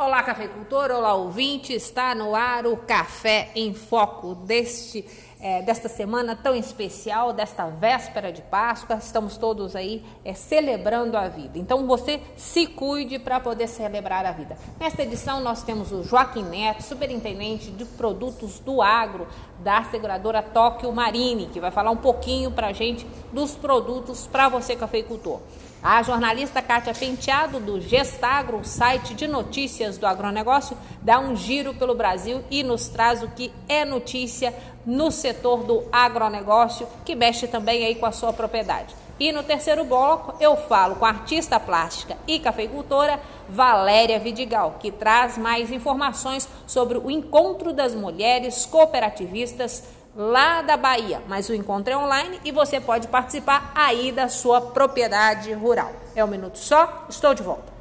Olá, 0.00 0.22
cafeicultor, 0.22 0.92
olá, 0.92 1.12
ouvinte, 1.14 1.72
está 1.72 2.14
no 2.14 2.32
ar 2.32 2.68
o 2.68 2.76
Café 2.76 3.50
em 3.52 3.74
Foco 3.74 4.32
deste, 4.32 5.04
é, 5.40 5.60
desta 5.62 5.88
semana 5.88 6.36
tão 6.36 6.54
especial, 6.54 7.32
desta 7.32 7.66
véspera 7.66 8.30
de 8.30 8.40
Páscoa. 8.42 8.94
Estamos 8.94 9.36
todos 9.36 9.74
aí 9.74 10.04
é, 10.24 10.34
celebrando 10.34 11.16
a 11.16 11.26
vida. 11.26 11.58
Então 11.58 11.84
você 11.84 12.20
se 12.36 12.64
cuide 12.68 13.18
para 13.18 13.40
poder 13.40 13.66
celebrar 13.66 14.24
a 14.24 14.30
vida. 14.30 14.56
Nesta 14.78 15.02
edição 15.02 15.40
nós 15.40 15.64
temos 15.64 15.90
o 15.90 16.04
Joaquim 16.04 16.44
Neto, 16.44 16.84
superintendente 16.84 17.72
de 17.72 17.84
produtos 17.84 18.60
do 18.60 18.80
agro 18.80 19.26
da 19.58 19.82
seguradora 19.82 20.40
Tóquio 20.40 20.92
Marine, 20.92 21.48
que 21.48 21.58
vai 21.58 21.72
falar 21.72 21.90
um 21.90 21.96
pouquinho 21.96 22.52
para 22.52 22.68
a 22.68 22.72
gente 22.72 23.04
dos 23.32 23.56
produtos 23.56 24.28
para 24.28 24.48
você, 24.48 24.76
cafeicultor. 24.76 25.40
A 25.80 26.02
jornalista 26.02 26.60
Kátia 26.60 26.92
Penteado, 26.92 27.60
do 27.60 27.80
Gestagro, 27.80 28.64
site 28.64 29.14
de 29.14 29.28
notícias 29.28 29.96
do 29.96 30.08
agronegócio, 30.08 30.76
dá 31.00 31.20
um 31.20 31.36
giro 31.36 31.72
pelo 31.72 31.94
Brasil 31.94 32.42
e 32.50 32.64
nos 32.64 32.88
traz 32.88 33.22
o 33.22 33.28
que 33.28 33.52
é 33.68 33.84
notícia 33.84 34.52
no 34.84 35.12
setor 35.12 35.62
do 35.62 35.84
agronegócio, 35.92 36.88
que 37.04 37.14
mexe 37.14 37.46
também 37.46 37.84
aí 37.84 37.94
com 37.94 38.06
a 38.06 38.12
sua 38.12 38.32
propriedade. 38.32 38.92
E 39.20 39.30
no 39.30 39.44
terceiro 39.44 39.84
bloco 39.84 40.34
eu 40.40 40.56
falo 40.56 40.96
com 40.96 41.04
a 41.04 41.10
artista 41.10 41.60
plástica 41.60 42.16
e 42.26 42.40
cafeicultora 42.40 43.20
Valéria 43.48 44.18
Vidigal, 44.18 44.78
que 44.80 44.90
traz 44.90 45.38
mais 45.38 45.70
informações 45.70 46.48
sobre 46.66 46.98
o 46.98 47.08
encontro 47.08 47.72
das 47.72 47.94
mulheres 47.94 48.66
cooperativistas 48.66 49.84
lá 50.18 50.62
da 50.62 50.76
Bahia, 50.76 51.22
mas 51.28 51.48
o 51.48 51.54
encontro 51.54 51.92
é 51.92 51.96
online 51.96 52.40
e 52.44 52.50
você 52.50 52.80
pode 52.80 53.06
participar 53.06 53.70
aí 53.72 54.10
da 54.10 54.28
sua 54.28 54.60
propriedade 54.60 55.52
rural. 55.52 55.94
É 56.16 56.24
um 56.24 56.26
minuto 56.26 56.58
só, 56.58 57.06
estou 57.08 57.32
de 57.34 57.42
volta. 57.44 57.72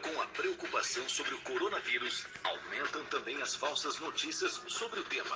Com 0.00 0.22
a 0.22 0.26
preocupação 0.26 1.02
sobre 1.08 1.34
o 1.34 1.40
coronavírus, 1.40 2.24
aumentam 2.44 3.04
também 3.06 3.42
as 3.42 3.56
falsas 3.56 3.98
notícias 3.98 4.62
sobre 4.68 5.00
o 5.00 5.04
tema. 5.04 5.34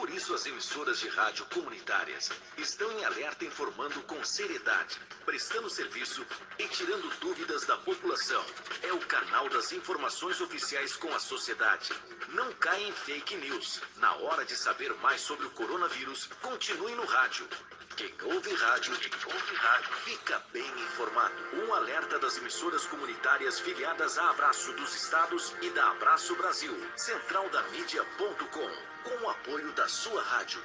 Por 0.00 0.08
isso, 0.08 0.32
as 0.32 0.46
emissoras 0.46 0.98
de 0.98 1.08
rádio 1.08 1.44
comunitárias 1.52 2.30
estão 2.56 2.90
em 2.90 3.04
alerta 3.04 3.44
informando 3.44 4.00
com 4.04 4.24
seriedade, 4.24 4.98
prestando 5.26 5.68
serviço 5.68 6.26
e 6.58 6.66
tirando 6.68 7.14
dúvidas 7.20 7.66
da 7.66 7.76
população. 7.76 8.42
É 8.82 8.94
o 8.94 9.00
canal 9.00 9.50
das 9.50 9.72
informações 9.72 10.40
oficiais 10.40 10.96
com 10.96 11.14
a 11.14 11.18
sociedade. 11.18 11.92
Não 12.30 12.50
caia 12.54 12.88
em 12.88 12.92
fake 12.92 13.36
news. 13.36 13.82
Na 13.98 14.14
hora 14.14 14.42
de 14.42 14.56
saber 14.56 14.94
mais 15.02 15.20
sobre 15.20 15.44
o 15.44 15.50
coronavírus, 15.50 16.30
continue 16.40 16.94
no 16.94 17.04
rádio. 17.04 17.46
Quem 17.94 18.10
ouve 18.22 18.54
rádio, 18.54 18.96
quem 18.96 19.12
ouve 19.34 19.54
rádio, 19.54 19.92
fica 20.06 20.42
bem 20.50 20.66
informado. 20.80 21.34
Um 21.52 21.74
alerta 21.74 22.18
das 22.18 22.38
emissoras 22.38 22.86
comunitárias 22.86 23.60
filiadas 23.60 24.16
a 24.16 24.30
Abraço 24.30 24.72
dos 24.72 24.94
Estados 24.94 25.54
e 25.60 25.68
da 25.70 25.90
Abraço 25.90 26.34
Brasil. 26.36 26.74
Centraldamídia.com 26.96 28.89
com 29.04 29.24
o 29.24 29.30
apoio 29.30 29.72
da 29.72 29.88
sua 29.88 30.22
rádio. 30.22 30.62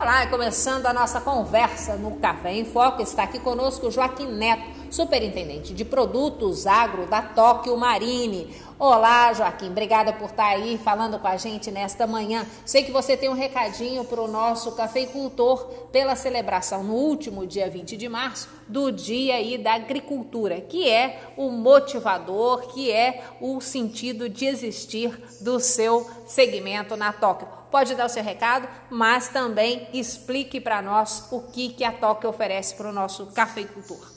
Olá, 0.00 0.28
começando 0.28 0.86
a 0.86 0.92
nossa 0.92 1.20
conversa 1.20 1.96
no 1.96 2.12
Café 2.18 2.52
em 2.52 2.64
Foco, 2.64 3.02
está 3.02 3.24
aqui 3.24 3.40
conosco 3.40 3.88
o 3.88 3.90
Joaquim 3.90 4.28
Neto, 4.28 4.62
superintendente 4.92 5.74
de 5.74 5.84
produtos 5.84 6.68
agro 6.68 7.04
da 7.06 7.20
Tóquio 7.20 7.76
Marine. 7.76 8.54
Olá, 8.78 9.32
Joaquim, 9.32 9.70
obrigada 9.70 10.12
por 10.12 10.30
estar 10.30 10.50
aí 10.50 10.78
falando 10.78 11.18
com 11.18 11.26
a 11.26 11.36
gente 11.36 11.72
nesta 11.72 12.06
manhã. 12.06 12.46
Sei 12.64 12.84
que 12.84 12.92
você 12.92 13.16
tem 13.16 13.28
um 13.28 13.34
recadinho 13.34 14.04
para 14.04 14.22
o 14.22 14.28
nosso 14.28 14.70
cafeicultor 14.76 15.64
pela 15.90 16.14
celebração 16.14 16.84
no 16.84 16.94
último 16.94 17.44
dia 17.44 17.68
20 17.68 17.96
de 17.96 18.08
março 18.08 18.48
do 18.68 18.92
Dia 18.92 19.34
aí 19.34 19.58
da 19.58 19.74
Agricultura, 19.74 20.60
que 20.60 20.88
é 20.88 21.22
o 21.36 21.50
motivador, 21.50 22.68
que 22.68 22.92
é 22.92 23.24
o 23.40 23.60
sentido 23.60 24.28
de 24.28 24.46
existir 24.46 25.20
do 25.40 25.58
seu 25.58 26.08
segmento 26.24 26.96
na 26.96 27.12
Tóquio. 27.12 27.57
Pode 27.70 27.94
dar 27.94 28.06
o 28.06 28.08
seu 28.08 28.22
recado, 28.22 28.68
mas 28.90 29.28
também 29.28 29.88
explique 29.92 30.60
para 30.60 30.80
nós 30.80 31.28
o 31.30 31.42
que, 31.42 31.70
que 31.70 31.84
a 31.84 31.92
Tóquio 31.92 32.30
oferece 32.30 32.74
para 32.74 32.88
o 32.88 32.92
nosso 32.92 33.26
cafeicultor. 33.26 34.10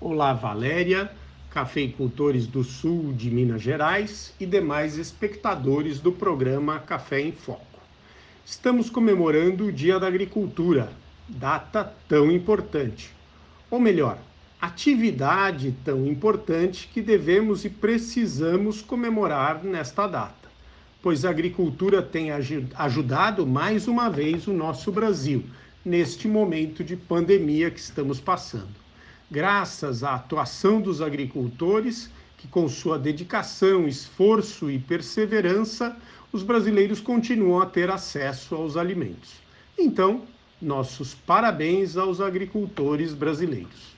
Olá, 0.00 0.32
Valéria 0.32 1.10
cafeicultores 1.56 2.46
do 2.46 2.62
sul 2.62 3.14
de 3.14 3.30
Minas 3.30 3.62
Gerais 3.62 4.34
e 4.38 4.44
demais 4.44 4.98
espectadores 4.98 5.98
do 5.98 6.12
programa 6.12 6.80
Café 6.80 7.22
em 7.22 7.32
Foco. 7.32 7.80
Estamos 8.44 8.90
comemorando 8.90 9.64
o 9.64 9.72
Dia 9.72 9.98
da 9.98 10.06
Agricultura, 10.06 10.92
data 11.26 11.94
tão 12.06 12.30
importante. 12.30 13.10
Ou 13.70 13.80
melhor, 13.80 14.18
atividade 14.60 15.74
tão 15.82 16.06
importante 16.06 16.90
que 16.92 17.00
devemos 17.00 17.64
e 17.64 17.70
precisamos 17.70 18.82
comemorar 18.82 19.64
nesta 19.64 20.06
data, 20.06 20.45
pois 21.06 21.24
a 21.24 21.30
agricultura 21.30 22.02
tem 22.02 22.32
ajudado 22.74 23.46
mais 23.46 23.86
uma 23.86 24.10
vez 24.10 24.48
o 24.48 24.52
nosso 24.52 24.90
Brasil 24.90 25.44
neste 25.84 26.26
momento 26.26 26.82
de 26.82 26.96
pandemia 26.96 27.70
que 27.70 27.78
estamos 27.78 28.18
passando 28.18 28.74
graças 29.30 30.02
à 30.02 30.16
atuação 30.16 30.80
dos 30.80 31.00
agricultores, 31.00 32.10
que 32.36 32.48
com 32.48 32.68
sua 32.68 32.98
dedicação, 32.98 33.86
esforço 33.86 34.68
e 34.68 34.80
perseverança, 34.80 35.96
os 36.32 36.42
brasileiros 36.42 36.98
continuam 36.98 37.62
a 37.62 37.66
ter 37.66 37.88
acesso 37.88 38.56
aos 38.56 38.76
alimentos. 38.76 39.34
Então, 39.78 40.22
nossos 40.60 41.14
parabéns 41.14 41.96
aos 41.96 42.20
agricultores 42.20 43.14
brasileiros. 43.14 43.94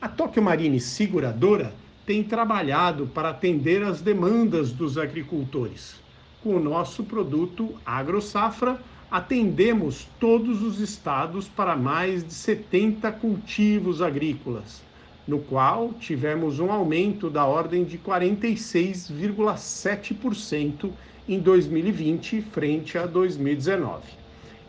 A 0.00 0.08
Tóquio 0.08 0.42
Marine 0.42 0.80
Seguradora 0.80 1.72
tem 2.08 2.24
trabalhado 2.24 3.06
para 3.06 3.28
atender 3.28 3.82
as 3.82 4.00
demandas 4.00 4.72
dos 4.72 4.96
agricultores. 4.96 6.00
Com 6.42 6.56
o 6.56 6.58
nosso 6.58 7.04
produto 7.04 7.74
AgroSafra, 7.84 8.80
atendemos 9.10 10.08
todos 10.18 10.62
os 10.62 10.80
estados 10.80 11.46
para 11.46 11.76
mais 11.76 12.26
de 12.26 12.32
70 12.32 13.12
cultivos 13.12 14.00
agrícolas 14.00 14.82
no 15.26 15.40
qual 15.40 15.92
tivemos 16.00 16.58
um 16.58 16.72
aumento 16.72 17.28
da 17.28 17.44
ordem 17.44 17.84
de 17.84 17.98
46,7% 17.98 20.90
em 21.28 21.38
2020 21.38 22.40
frente 22.40 22.96
a 22.96 23.04
2019. 23.04 24.04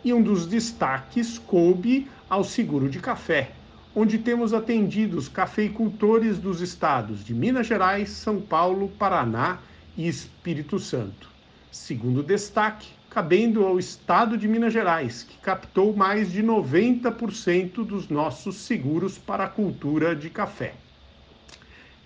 E 0.03 0.11
um 0.11 0.21
dos 0.21 0.45
destaques 0.45 1.37
coube 1.37 2.09
ao 2.29 2.43
seguro 2.43 2.89
de 2.89 2.99
café, 2.99 3.53
onde 4.01 4.17
temos 4.17 4.53
atendido 4.53 5.17
os 5.17 5.27
cafeicultores 5.27 6.39
dos 6.39 6.61
estados 6.61 7.21
de 7.21 7.33
Minas 7.33 7.67
Gerais, 7.67 8.09
São 8.11 8.39
Paulo, 8.39 8.87
Paraná 8.97 9.59
e 9.97 10.07
Espírito 10.07 10.79
Santo. 10.79 11.29
Segundo 11.69 12.23
destaque, 12.23 12.87
cabendo 13.09 13.65
ao 13.65 13.77
estado 13.77 14.37
de 14.37 14.47
Minas 14.47 14.71
Gerais, 14.71 15.23
que 15.23 15.37
captou 15.39 15.93
mais 15.93 16.31
de 16.31 16.41
90% 16.41 17.85
dos 17.85 18.07
nossos 18.07 18.55
seguros 18.55 19.17
para 19.17 19.43
a 19.43 19.49
cultura 19.49 20.15
de 20.15 20.29
café. 20.29 20.75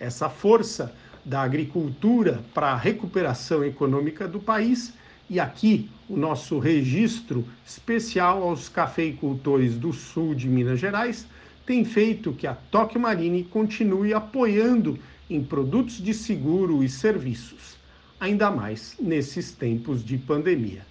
Essa 0.00 0.28
força 0.28 0.92
da 1.24 1.42
agricultura 1.42 2.42
para 2.52 2.72
a 2.72 2.76
recuperação 2.76 3.62
econômica 3.62 4.26
do 4.26 4.40
país 4.40 4.94
e 5.30 5.38
aqui 5.38 5.88
o 6.08 6.16
nosso 6.16 6.58
registro 6.58 7.46
especial 7.64 8.42
aos 8.42 8.68
cafeicultores 8.68 9.76
do 9.76 9.92
sul 9.92 10.34
de 10.34 10.48
Minas 10.48 10.80
Gerais 10.80 11.24
tem 11.66 11.84
feito 11.84 12.32
que 12.32 12.46
a 12.46 12.54
Tóquio 12.54 13.00
Marine 13.00 13.44
continue 13.44 14.12
apoiando 14.12 14.98
em 15.28 15.42
produtos 15.42 16.02
de 16.02 16.12
seguro 16.12 16.84
e 16.84 16.88
serviços, 16.88 17.76
ainda 18.20 18.50
mais 18.50 18.96
nesses 19.00 19.52
tempos 19.52 20.04
de 20.04 20.18
pandemia. 20.18 20.86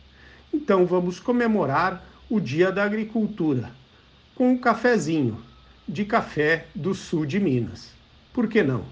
Então 0.53 0.85
vamos 0.85 1.19
comemorar 1.19 2.05
o 2.29 2.39
Dia 2.39 2.71
da 2.71 2.83
Agricultura 2.83 3.71
com 4.35 4.51
um 4.51 4.57
cafezinho 4.57 5.37
de 5.87 6.05
café 6.05 6.65
do 6.73 6.93
sul 6.93 7.25
de 7.25 7.39
Minas. 7.39 7.91
Por 8.31 8.47
que 8.47 8.63
não? 8.63 8.85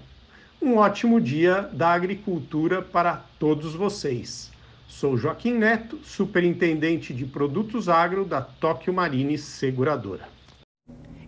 Um 0.60 0.76
ótimo 0.76 1.20
dia 1.20 1.62
da 1.72 1.92
agricultura 1.92 2.80
para 2.80 3.16
todos 3.38 3.74
vocês. 3.74 4.52
Sou 4.86 5.16
Joaquim 5.16 5.54
Neto, 5.54 5.98
superintendente 6.04 7.12
de 7.12 7.24
produtos 7.24 7.88
agro 7.88 8.24
da 8.24 8.40
Tóquio 8.40 8.92
Marine 8.92 9.36
Seguradora. 9.36 10.28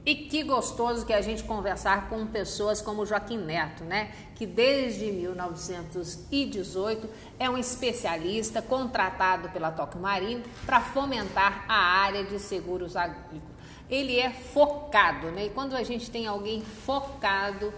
E 0.07 0.15
que 0.15 0.43
gostoso 0.43 1.07
que 1.07 1.15
a 1.15 1.23
gente 1.23 1.43
conversar 1.45 2.11
com 2.11 2.27
pessoas 2.27 2.83
como 2.83 3.07
Joaquim 3.07 3.39
Neto, 3.39 3.85
né? 3.85 4.13
Que 4.35 4.45
desde 4.45 5.11
1918 5.11 7.09
é 7.39 7.49
um 7.49 7.57
especialista 7.57 8.61
contratado 8.61 9.49
pela 9.49 9.71
Tóquio 9.71 9.99
Marine 9.99 10.45
para 10.67 10.81
fomentar 10.81 11.65
a 11.67 12.03
área 12.03 12.23
de 12.23 12.39
seguros 12.39 12.97
agrícolas. 12.97 13.55
Ele 13.89 14.19
é 14.19 14.29
focado, 14.31 15.31
né? 15.31 15.47
E 15.47 15.51
quando 15.51 15.75
a 15.75 15.83
gente 15.83 16.11
tem 16.11 16.27
alguém 16.27 16.61
focado, 16.63 17.73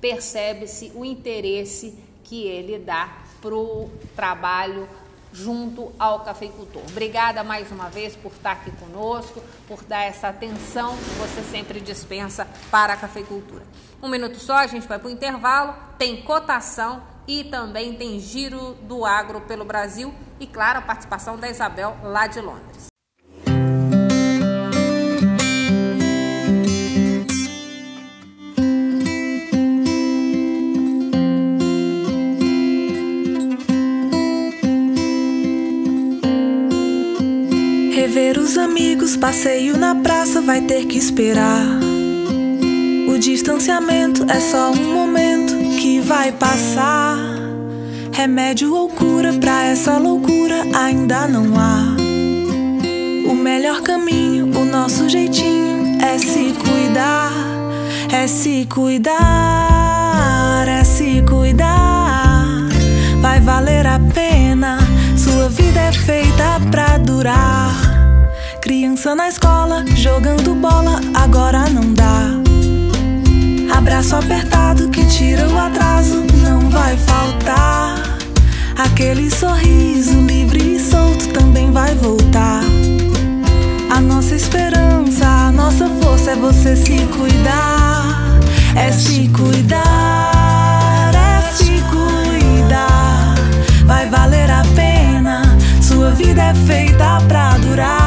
percebe-se 0.00 0.90
o 0.96 1.04
interesse 1.04 1.96
que 2.24 2.44
ele 2.44 2.80
dá 2.80 3.18
para 3.40 3.54
o 3.54 3.88
trabalho 4.16 4.88
junto 5.32 5.92
ao 5.98 6.20
cafeicultor. 6.20 6.82
Obrigada 6.88 7.44
mais 7.44 7.70
uma 7.70 7.88
vez 7.88 8.16
por 8.16 8.32
estar 8.32 8.52
aqui 8.52 8.70
conosco, 8.72 9.42
por 9.66 9.82
dar 9.84 10.02
essa 10.02 10.28
atenção 10.28 10.96
que 10.96 11.10
você 11.18 11.42
sempre 11.42 11.80
dispensa 11.80 12.46
para 12.70 12.94
a 12.94 12.96
cafeicultura. 12.96 13.64
Um 14.02 14.08
minuto 14.08 14.38
só, 14.38 14.56
a 14.56 14.66
gente 14.66 14.86
vai 14.86 14.98
para 14.98 15.08
o 15.08 15.10
intervalo, 15.10 15.74
tem 15.98 16.22
cotação 16.22 17.02
e 17.26 17.44
também 17.44 17.94
tem 17.94 18.18
giro 18.18 18.74
do 18.82 19.04
agro 19.04 19.40
pelo 19.42 19.64
Brasil 19.64 20.14
e, 20.40 20.46
claro, 20.46 20.78
a 20.78 20.82
participação 20.82 21.36
da 21.36 21.48
Isabel 21.48 21.96
lá 22.02 22.26
de 22.26 22.40
Londres. 22.40 22.88
Rever 38.08 38.38
os 38.38 38.56
amigos, 38.56 39.18
passeio 39.18 39.76
na 39.76 39.94
praça 39.94 40.40
vai 40.40 40.62
ter 40.62 40.86
que 40.86 40.96
esperar. 40.96 41.62
O 43.06 43.18
distanciamento 43.18 44.24
é 44.30 44.40
só 44.40 44.70
um 44.70 44.94
momento 44.94 45.54
que 45.78 46.00
vai 46.00 46.32
passar. 46.32 47.18
Remédio 48.10 48.74
ou 48.74 48.88
cura 48.88 49.34
pra 49.34 49.62
essa 49.66 49.98
loucura 49.98 50.64
ainda 50.74 51.28
não 51.28 51.54
há. 51.60 51.96
O 53.30 53.34
melhor 53.34 53.82
caminho, 53.82 54.58
o 54.58 54.64
nosso 54.64 55.06
jeitinho 55.06 56.02
é 56.02 56.16
se 56.16 56.54
cuidar, 56.64 57.30
é 58.10 58.26
se 58.26 58.66
cuidar, 58.72 60.66
é 60.66 60.82
se 60.82 61.22
cuidar. 61.28 62.70
Vai 63.20 63.38
valer 63.38 63.86
a 63.86 64.00
pena, 64.14 64.78
sua 65.14 65.50
vida 65.50 65.78
é 65.78 65.92
feita 65.92 66.58
pra 66.70 66.96
durar. 66.96 67.97
Criança 68.68 69.14
na 69.14 69.28
escola, 69.28 69.82
jogando 69.96 70.54
bola, 70.54 71.00
agora 71.14 71.70
não 71.70 71.94
dá. 71.94 72.34
Abraço 73.74 74.14
apertado 74.14 74.90
que 74.90 75.06
tira 75.06 75.48
o 75.48 75.58
atraso, 75.58 76.22
não 76.42 76.68
vai 76.68 76.94
faltar. 76.98 78.18
Aquele 78.76 79.30
sorriso 79.30 80.20
livre 80.20 80.74
e 80.74 80.78
solto 80.78 81.28
também 81.28 81.72
vai 81.72 81.94
voltar. 81.94 82.60
A 83.88 84.02
nossa 84.02 84.34
esperança, 84.34 85.26
a 85.26 85.50
nossa 85.50 85.88
força 86.02 86.32
é 86.32 86.36
você 86.36 86.76
se 86.76 86.98
cuidar. 87.16 88.38
É 88.76 88.92
se 88.92 89.28
cuidar, 89.28 89.80
é 91.14 91.52
se 91.52 91.82
cuidar. 91.88 93.34
Vai 93.86 94.06
valer 94.10 94.50
a 94.50 94.62
pena, 94.76 95.56
sua 95.80 96.10
vida 96.10 96.42
é 96.42 96.54
feita 96.54 97.18
pra 97.26 97.56
durar 97.56 97.97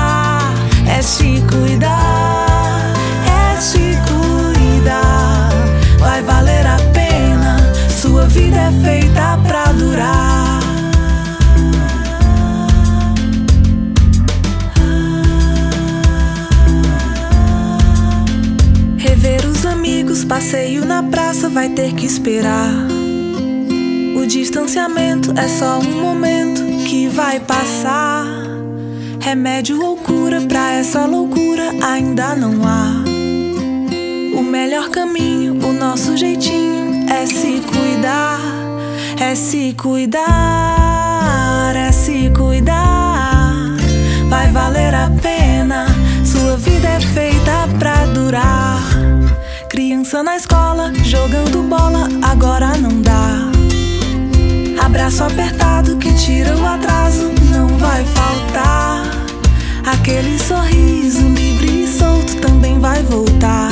é 1.02 1.04
se 1.04 1.44
cuidar, 1.50 2.94
é 3.26 3.60
se 3.60 3.98
cuidar. 4.08 5.50
Vai 5.98 6.22
valer 6.22 6.64
a 6.68 6.78
pena, 6.94 7.58
sua 7.90 8.28
vida 8.28 8.56
é 8.56 8.72
feita 8.84 9.40
pra 9.48 9.72
durar. 9.72 10.60
Rever 18.98 19.48
os 19.48 19.66
amigos, 19.66 20.24
passeio 20.24 20.86
na 20.86 21.02
praça 21.02 21.50
vai 21.50 21.70
ter 21.70 21.96
que 21.96 22.06
esperar. 22.06 22.76
O 24.16 24.28
distanciamento 24.28 25.34
é 25.36 25.48
só 25.48 25.80
um 25.80 26.00
momento 26.00 26.62
que 26.86 27.08
vai 27.08 27.40
passar. 27.40 28.61
Remédio 29.22 29.80
ou 29.86 29.98
cura 29.98 30.42
pra 30.42 30.74
essa 30.74 31.06
loucura 31.06 31.72
ainda 31.84 32.36
não 32.36 32.68
há. 32.68 33.04
O 34.36 34.42
melhor 34.42 34.90
caminho, 34.90 35.54
o 35.64 35.72
nosso 35.72 36.18
jeitinho 36.18 37.06
é 37.08 37.26
se 37.28 37.62
cuidar, 37.62 38.40
é 39.20 39.36
se 39.36 39.74
cuidar, 39.74 40.26
é 41.76 41.92
se 41.92 42.32
cuidar. 42.36 43.78
Vai 44.28 44.52
valer 44.52 44.94
a 44.96 45.12
pena, 45.22 45.86
sua 46.26 46.58
vida 46.58 46.88
é 46.90 47.00
feita 47.00 47.70
pra 47.78 48.08
durar. 48.08 48.82
Criança 49.70 50.24
na 50.24 50.36
escola, 50.36 50.92
jogando 51.04 51.62
bola, 51.70 52.10
agora 52.24 52.76
não 52.76 53.02
dá. 53.02 53.52
Abraço 54.84 55.24
apertado 55.24 55.98
que 55.98 56.12
tira 56.16 56.58
o 56.58 56.66
atraso, 56.66 57.32
não 57.52 57.68
vai 57.78 58.04
faltar. 58.04 59.11
Aquele 59.86 60.38
sorriso 60.38 61.28
livre 61.30 61.84
e 61.84 61.88
solto 61.88 62.36
também 62.38 62.80
vai 62.80 63.02
voltar. 63.04 63.72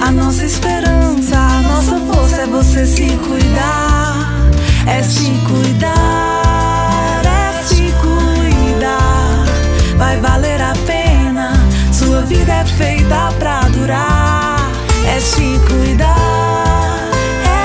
A 0.00 0.10
nossa 0.10 0.44
esperança, 0.44 1.36
a 1.36 1.62
nossa 1.62 1.98
força 2.00 2.42
é 2.42 2.46
você 2.46 2.84
se 2.86 3.06
cuidar. 3.26 4.50
É 4.86 5.02
se 5.02 5.30
cuidar, 5.48 7.22
é 7.24 7.62
se 7.64 7.92
cuidar. 8.02 9.44
Vai 9.96 10.20
valer 10.20 10.60
a 10.60 10.74
pena, 10.86 11.52
sua 11.90 12.20
vida 12.22 12.52
é 12.52 12.64
feita 12.66 13.32
pra 13.38 13.60
durar. 13.68 14.70
É 15.06 15.18
se 15.18 15.58
cuidar, 15.66 17.08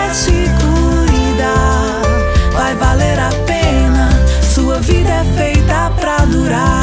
é 0.08 0.14
se 0.14 0.32
cuidar. 0.62 2.02
Vai 2.54 2.76
valer 2.76 3.20
a 3.20 3.30
pena, 3.46 4.10
sua 4.54 4.80
vida 4.80 5.10
é 5.10 5.26
feita 5.38 5.92
pra 6.00 6.20
durar. 6.20 6.79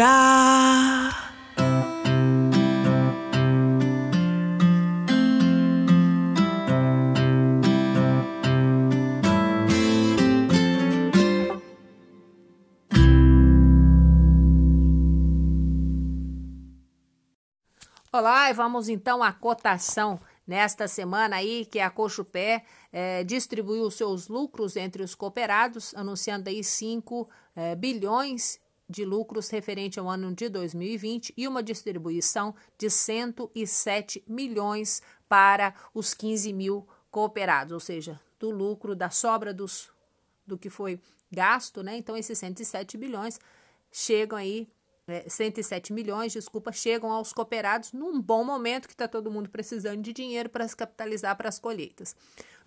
Pra 0.00 0.06
durar. 0.06 1.30
Olá, 18.12 18.50
e 18.50 18.54
vamos 18.54 18.88
então 18.88 19.22
à 19.22 19.32
cotação 19.32 20.18
nesta 20.46 20.88
semana 20.88 21.36
aí 21.36 21.66
que 21.66 21.78
a 21.78 21.90
Cochupé 21.90 22.64
é, 22.90 23.22
distribuiu 23.22 23.90
seus 23.90 24.28
lucros 24.28 24.76
entre 24.76 25.02
os 25.02 25.14
cooperados, 25.14 25.94
anunciando 25.94 26.48
aí 26.48 26.64
5 26.64 27.28
é, 27.54 27.74
bilhões 27.76 28.58
de 28.90 29.04
lucros 29.04 29.48
referente 29.50 30.00
ao 30.00 30.08
ano 30.08 30.34
de 30.34 30.48
2020 30.48 31.32
e 31.36 31.46
uma 31.46 31.62
distribuição 31.62 32.52
de 32.76 32.90
107 32.90 34.24
milhões 34.26 35.00
para 35.28 35.72
os 35.94 36.12
15 36.12 36.52
mil 36.52 36.88
cooperados, 37.08 37.72
ou 37.72 37.78
seja, 37.78 38.20
do 38.38 38.50
lucro, 38.50 38.96
da 38.96 39.08
sobra 39.08 39.54
dos, 39.54 39.88
do 40.44 40.58
que 40.58 40.68
foi 40.68 41.00
gasto, 41.30 41.84
né? 41.84 41.96
Então, 41.96 42.16
esses 42.16 42.36
107 42.38 42.98
bilhões 42.98 43.38
chegam 43.92 44.36
aí, 44.36 44.66
é, 45.06 45.24
107 45.28 45.92
milhões, 45.92 46.32
desculpa, 46.32 46.72
chegam 46.72 47.12
aos 47.12 47.32
cooperados 47.32 47.92
num 47.92 48.20
bom 48.20 48.42
momento 48.42 48.88
que 48.88 48.94
está 48.94 49.06
todo 49.06 49.30
mundo 49.30 49.48
precisando 49.48 50.02
de 50.02 50.12
dinheiro 50.12 50.48
para 50.48 50.66
se 50.66 50.76
capitalizar 50.76 51.36
para 51.36 51.48
as 51.48 51.60
colheitas. 51.60 52.16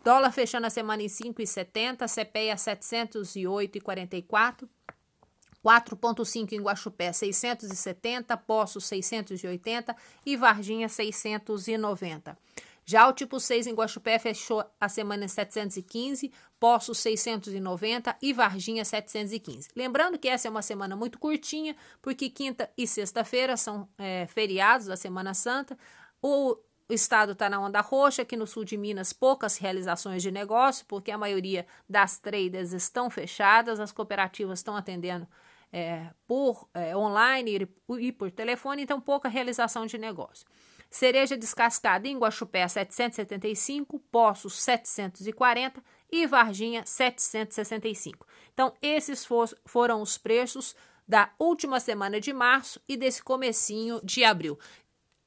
Dólar 0.04 0.32
fechando 0.32 0.68
a 0.68 0.70
semana 0.70 1.04
em 1.04 1.08
5,70, 1.08 2.08
CPEA 2.08 2.56
708,44. 2.56 4.70
4,5 5.64 6.52
em 6.54 6.62
Guaxupé, 6.62 7.14
670, 7.14 8.36
Poços 8.38 8.86
680 8.86 9.96
e 10.26 10.36
Varginha 10.36 10.90
690. 10.90 12.38
Já 12.86 13.08
o 13.08 13.14
tipo 13.14 13.40
6 13.40 13.68
em 13.68 13.74
Guaxupé 13.74 14.20
fechou 14.20 14.64
a 14.80 14.90
semana 14.90 15.24
em 15.24 15.28
715, 15.28 16.32
Poços 16.60 16.98
690 17.00 18.18
e 18.22 18.34
Varginha 18.34 18.84
715. 18.84 19.70
Lembrando 19.76 20.20
que 20.20 20.28
essa 20.28 20.48
é 20.48 20.52
uma 20.52 20.62
semana 20.62 20.96
muito 20.96 21.18
curtinha, 21.18 21.76
porque 22.02 22.30
quinta 22.30 22.70
e 22.78 22.86
sexta-feira 22.86 23.56
são 23.56 23.88
é, 23.98 24.28
feriados 24.28 24.88
da 24.88 24.98
Semana 24.98 25.34
Santa. 25.34 25.78
O 26.22 26.58
estado 26.90 27.32
está 27.32 27.50
na 27.50 27.60
onda 27.60 27.80
roxa, 27.80 28.22
aqui 28.22 28.36
no 28.36 28.46
sul 28.46 28.66
de 28.66 28.78
Minas, 28.78 29.14
poucas 29.14 29.58
realizações 29.58 30.22
de 30.22 30.32
negócio, 30.32 30.86
porque 30.86 31.12
a 31.12 31.18
maioria 31.18 31.66
das 31.90 32.20
traders 32.20 32.74
estão 32.74 33.10
fechadas, 33.10 33.80
as 33.80 33.94
cooperativas 33.94 34.60
estão 34.60 34.76
atendendo 34.76 35.26
é, 35.74 36.06
por 36.28 36.70
é, 36.72 36.96
online 36.96 37.68
e 38.00 38.12
por 38.12 38.30
telefone, 38.30 38.84
então 38.84 39.02
pouca 39.02 39.28
realização 39.28 39.88
de 39.88 39.98
negócio. 39.98 40.46
Cereja 40.92 41.36
descascada 41.36 42.08
em 42.08 42.16
Guaxupé 42.16 42.68
775, 42.68 43.98
Poços 44.12 44.62
740 44.62 45.84
e 46.12 46.28
Varginha 46.28 46.84
765. 46.86 48.28
Então 48.54 48.72
esses 48.80 49.26
for, 49.26 49.50
foram 49.66 50.04
os 50.04 50.20
preços 50.20 50.76
da 51.08 51.32
última 51.40 51.80
semana 51.80 52.22
de 52.22 52.32
março 52.32 52.80
e 52.88 52.96
desse 52.96 53.24
comecinho 53.24 54.00
de 54.04 54.24
abril 54.24 54.60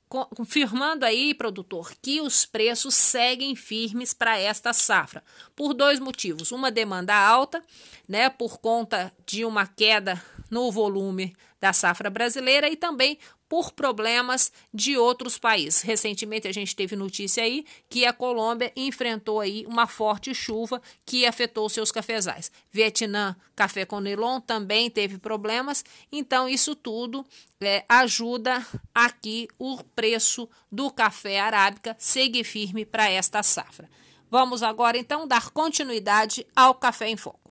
confirmando 0.08 1.04
aí, 1.04 1.34
produtor, 1.34 1.92
que 2.00 2.20
os 2.20 2.46
preços 2.46 2.94
seguem 2.94 3.56
firmes 3.56 4.14
para 4.14 4.38
esta 4.38 4.72
safra, 4.72 5.22
por 5.54 5.74
dois 5.74 5.98
motivos. 5.98 6.52
Uma 6.52 6.70
demanda 6.70 7.14
alta, 7.14 7.62
né, 8.08 8.30
por 8.30 8.58
conta 8.58 9.12
de 9.26 9.44
uma 9.44 9.66
queda 9.66 10.22
no 10.50 10.70
volume 10.70 11.34
da 11.60 11.72
safra 11.72 12.10
brasileira 12.10 12.68
e 12.68 12.76
também 12.76 13.18
por 13.48 13.72
problemas 13.72 14.52
de 14.74 14.96
outros 14.96 15.38
países. 15.38 15.82
Recentemente 15.82 16.48
a 16.48 16.52
gente 16.52 16.74
teve 16.74 16.96
notícia 16.96 17.42
aí 17.42 17.64
que 17.88 18.04
a 18.04 18.12
Colômbia 18.12 18.72
enfrentou 18.76 19.40
aí 19.40 19.64
uma 19.66 19.86
forte 19.86 20.34
chuva 20.34 20.82
que 21.04 21.24
afetou 21.24 21.68
seus 21.68 21.92
cafezais. 21.92 22.50
Vietnã, 22.70 23.36
café 23.54 23.84
com 23.84 24.02
também 24.46 24.90
teve 24.90 25.18
problemas. 25.18 25.84
Então 26.10 26.48
isso 26.48 26.74
tudo 26.74 27.24
é, 27.60 27.84
ajuda 27.88 28.66
aqui 28.94 29.48
o 29.58 29.82
preço 29.94 30.48
do 30.70 30.90
café 30.90 31.40
arábica 31.40 31.96
seguir 31.98 32.44
firme 32.44 32.84
para 32.84 33.08
esta 33.08 33.42
safra. 33.42 33.88
Vamos 34.30 34.62
agora 34.62 34.98
então 34.98 35.26
dar 35.26 35.50
continuidade 35.50 36.46
ao 36.54 36.74
Café 36.74 37.08
em 37.08 37.16
Foco. 37.16 37.45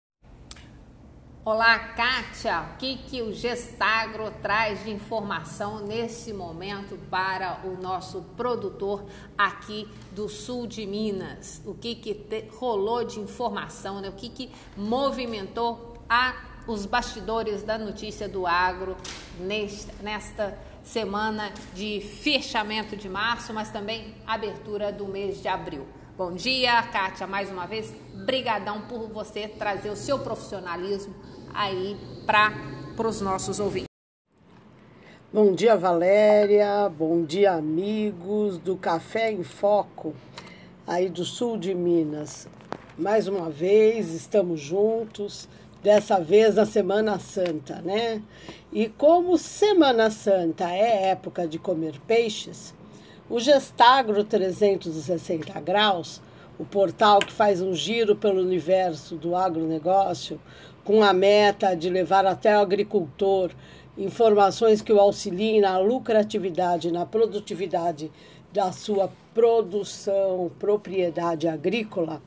Olá, 1.48 1.78
Kátia. 1.78 2.62
O 2.74 2.78
que, 2.78 2.98
que 2.98 3.22
o 3.22 3.32
Gestagro 3.32 4.32
traz 4.42 4.84
de 4.84 4.90
informação 4.90 5.86
nesse 5.86 6.34
momento 6.34 6.98
para 7.08 7.62
o 7.64 7.80
nosso 7.80 8.24
produtor 8.36 9.06
aqui 9.38 9.88
do 10.12 10.28
sul 10.28 10.66
de 10.66 10.88
Minas? 10.88 11.62
O 11.64 11.76
que, 11.76 11.94
que 11.94 12.16
te, 12.16 12.48
rolou 12.58 13.04
de 13.04 13.20
informação, 13.20 14.02
né? 14.02 14.10
o 14.10 14.14
que, 14.14 14.28
que 14.28 14.52
movimentou 14.76 15.94
a, 16.10 16.34
os 16.66 16.88
bastidores 16.88 17.62
da 17.62 17.78
notícia 17.78 18.28
do 18.28 18.48
agro 18.48 18.98
nesta, 19.40 19.94
nesta 20.02 20.58
semana 20.84 21.54
de 21.76 22.02
fechamento 22.02 22.98
de 22.98 23.08
março, 23.08 23.54
mas 23.54 23.70
também 23.70 24.16
abertura 24.26 24.92
do 24.92 25.06
mês 25.06 25.44
de 25.44 25.48
abril. 25.48 25.86
Bom 26.18 26.32
dia, 26.32 26.82
Kátia, 26.82 27.28
mais 27.28 27.52
uma 27.52 27.66
vez, 27.66 27.94
brigadão 28.26 28.84
por 28.84 29.10
você 29.10 29.50
trazer 29.50 29.90
o 29.90 29.98
seu 29.98 30.18
profissionalismo 30.18 31.14
aí 31.54 31.98
para 32.26 32.54
os 33.06 33.20
nossos 33.20 33.60
ouvintes. 33.60 33.90
Bom 35.34 35.52
dia, 35.52 35.76
Valéria. 35.76 36.88
Bom 36.88 37.26
dia, 37.26 37.52
amigos 37.52 38.58
do 38.58 38.78
Café 38.78 39.30
em 39.30 39.44
Foco, 39.44 40.16
aí 40.88 41.10
do 41.10 41.26
sul 41.26 41.58
de 41.58 41.76
Minas. 41.76 42.48
Mais 42.98 43.28
uma 43.28 43.50
vez 43.50 44.14
estamos 44.14 44.62
juntos, 44.62 45.50
dessa 45.84 46.18
vez 46.18 46.56
na 46.56 46.66
Semana 46.66 47.20
Santa, 47.20 47.82
né? 47.82 48.24
E 48.72 48.88
como 48.88 49.38
Semana 49.38 50.10
Santa 50.10 50.72
é 50.72 51.10
época 51.10 51.46
de 51.46 51.60
comer 51.60 52.00
peixes, 52.08 52.74
o 53.30 53.40
Gestagro 53.40 54.24
360 54.24 55.60
Graus, 55.62 56.22
o 56.60 56.66
portal 56.66 57.20
que 57.20 57.32
faz 57.32 57.60
um 57.60 57.74
giro 57.74 58.16
pelo 58.16 58.42
universo 58.42 59.16
do 59.16 59.36
agronegócio, 59.36 60.40
com 60.84 61.04
a 61.04 61.12
meta 61.12 61.76
de 61.76 61.90
levar 61.90 62.26
até 62.26 62.56
o 62.56 62.62
agricultor 62.62 63.52
informações 63.98 64.82
que 64.82 64.94
o 64.94 65.00
auxiliem 65.00 65.60
na 65.60 65.80
lucratividade, 65.80 66.92
na 66.92 67.06
produtividade 67.06 68.12
da 68.54 68.72
sua 68.72 69.12
produção, 69.34 70.52
propriedade 70.60 71.48
agrícola, 71.48 72.22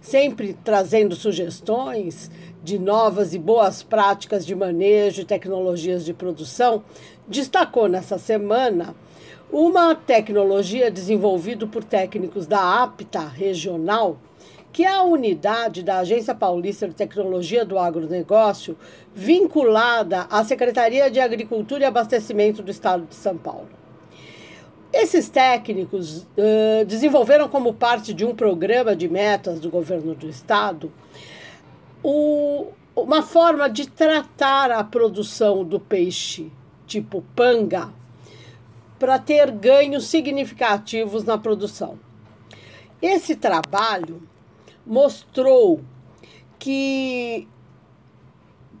sempre 0.00 0.52
trazendo 0.62 1.16
sugestões 1.16 2.30
de 2.62 2.78
novas 2.78 3.32
e 3.32 3.38
boas 3.38 3.82
práticas 3.82 4.44
de 4.44 4.54
manejo 4.54 5.22
e 5.22 5.24
tecnologias 5.24 6.04
de 6.04 6.12
produção, 6.12 6.84
destacou 7.26 7.88
nessa 7.88 8.18
semana 8.18 8.94
uma 9.50 9.94
tecnologia 9.94 10.90
desenvolvida 10.90 11.66
por 11.66 11.84
técnicos 11.84 12.46
da 12.46 12.82
APTA 12.82 13.20
regional 13.20 14.18
que 14.74 14.82
é 14.82 14.88
a 14.88 15.04
unidade 15.04 15.84
da 15.84 15.98
Agência 15.98 16.34
Paulista 16.34 16.88
de 16.88 16.94
Tecnologia 16.94 17.64
do 17.64 17.78
Agronegócio, 17.78 18.76
vinculada 19.14 20.26
à 20.28 20.42
Secretaria 20.42 21.08
de 21.08 21.20
Agricultura 21.20 21.84
e 21.84 21.86
Abastecimento 21.86 22.60
do 22.60 22.72
Estado 22.72 23.06
de 23.06 23.14
São 23.14 23.36
Paulo. 23.36 23.68
Esses 24.92 25.28
técnicos 25.28 26.26
uh, 26.36 26.84
desenvolveram, 26.88 27.48
como 27.48 27.72
parte 27.72 28.12
de 28.12 28.24
um 28.24 28.34
programa 28.34 28.96
de 28.96 29.08
metas 29.08 29.60
do 29.60 29.70
governo 29.70 30.12
do 30.12 30.28
Estado, 30.28 30.90
o, 32.02 32.66
uma 32.96 33.22
forma 33.22 33.70
de 33.70 33.88
tratar 33.88 34.72
a 34.72 34.82
produção 34.82 35.62
do 35.62 35.78
peixe 35.78 36.50
tipo 36.84 37.22
panga 37.36 37.90
para 38.98 39.18
ter 39.18 39.50
ganhos 39.50 40.06
significativos 40.06 41.24
na 41.24 41.36
produção. 41.36 41.98
Esse 43.00 43.36
trabalho 43.36 44.22
mostrou 44.86 45.80
que 46.58 47.48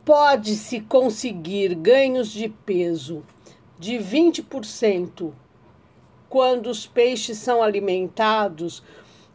pode-se 0.04 0.80
conseguir 0.80 1.74
ganhos 1.74 2.30
de 2.30 2.48
peso 2.48 3.24
de 3.78 3.94
20% 3.94 5.32
quando 6.28 6.68
os 6.68 6.86
peixes 6.86 7.38
são 7.38 7.62
alimentados 7.62 8.82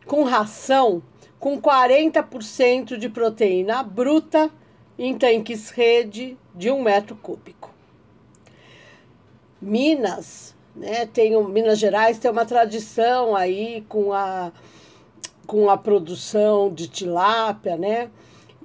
com 0.06 0.24
ração 0.24 1.02
com 1.40 1.60
40% 1.62 2.98
de 2.98 3.08
proteína 3.08 3.82
bruta 3.82 4.52
em 4.98 5.18
tanques 5.18 5.70
rede 5.70 6.38
de 6.54 6.70
um 6.70 6.82
metro 6.82 7.16
cúbico. 7.16 7.74
Minas, 9.62 10.56
né, 10.80 11.06
tem, 11.06 11.42
Minas 11.46 11.78
Gerais 11.78 12.18
tem 12.18 12.32
uma 12.32 12.46
tradição 12.46 13.36
aí 13.36 13.84
com 13.88 14.14
a 14.14 14.52
com 15.46 15.68
a 15.68 15.76
produção 15.76 16.72
de 16.72 16.88
tilápia, 16.88 17.76
né? 17.76 18.12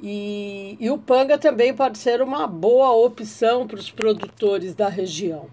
E, 0.02 0.76
e 0.78 0.90
o 0.90 0.98
panga 0.98 1.38
também 1.38 1.72
pode 1.72 1.96
ser 1.96 2.20
uma 2.20 2.46
boa 2.46 2.90
opção 2.90 3.66
para 3.66 3.78
os 3.78 3.90
produtores 3.90 4.74
da 4.74 4.86
região. 4.86 5.46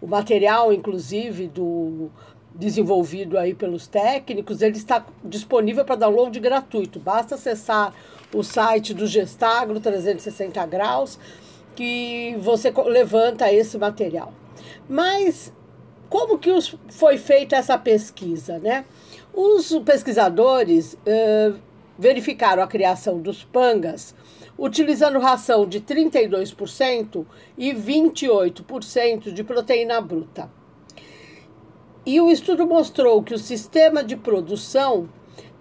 O 0.00 0.06
material, 0.06 0.72
inclusive, 0.72 1.46
do 1.46 2.10
desenvolvido 2.54 3.36
aí 3.36 3.52
pelos 3.52 3.86
técnicos, 3.86 4.62
ele 4.62 4.78
está 4.78 5.04
disponível 5.22 5.84
para 5.84 5.96
download 5.96 6.40
gratuito. 6.40 6.98
Basta 6.98 7.34
acessar 7.34 7.94
o 8.34 8.42
site 8.42 8.94
do 8.94 9.06
Gestagro 9.06 9.78
360 9.78 10.64
graus 10.64 11.18
que 11.76 12.34
você 12.40 12.72
levanta 12.86 13.52
esse 13.52 13.76
material. 13.76 14.32
Mas 14.88 15.52
como 16.12 16.36
que 16.36 16.50
foi 16.90 17.16
feita 17.16 17.56
essa 17.56 17.78
pesquisa, 17.78 18.58
né? 18.58 18.84
Os 19.32 19.74
pesquisadores 19.78 20.92
uh, 20.92 21.58
verificaram 21.98 22.62
a 22.62 22.66
criação 22.66 23.18
dos 23.18 23.42
pangas 23.42 24.14
utilizando 24.58 25.18
ração 25.18 25.66
de 25.66 25.80
32% 25.80 27.24
e 27.56 27.72
28% 27.72 29.32
de 29.32 29.42
proteína 29.42 30.02
bruta. 30.02 30.50
E 32.04 32.20
o 32.20 32.30
estudo 32.30 32.66
mostrou 32.66 33.22
que 33.22 33.32
o 33.32 33.38
sistema 33.38 34.04
de 34.04 34.14
produção 34.14 35.08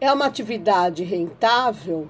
é 0.01 0.12
uma 0.12 0.25
atividade 0.25 1.05
rentável, 1.05 2.10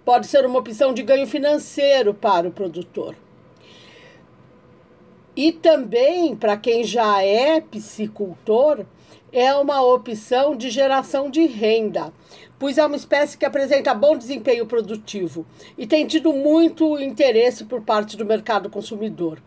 pode 0.04 0.26
ser 0.26 0.44
uma 0.44 0.58
opção 0.58 0.92
de 0.94 1.02
ganho 1.02 1.26
financeiro 1.26 2.14
para 2.14 2.46
o 2.46 2.52
produtor. 2.52 3.16
E 5.34 5.52
também, 5.52 6.36
para 6.36 6.56
quem 6.56 6.84
já 6.84 7.22
é 7.22 7.60
piscicultor, 7.60 8.86
é 9.32 9.54
uma 9.54 9.82
opção 9.82 10.56
de 10.56 10.70
geração 10.70 11.28
de 11.28 11.44
renda, 11.44 12.12
pois 12.58 12.78
é 12.78 12.86
uma 12.86 12.96
espécie 12.96 13.36
que 13.36 13.44
apresenta 13.44 13.94
bom 13.94 14.16
desempenho 14.16 14.66
produtivo 14.66 15.46
e 15.76 15.86
tem 15.86 16.06
tido 16.06 16.32
muito 16.32 16.98
interesse 16.98 17.64
por 17.64 17.82
parte 17.82 18.16
do 18.16 18.24
mercado 18.24 18.70
consumidor. 18.70 19.38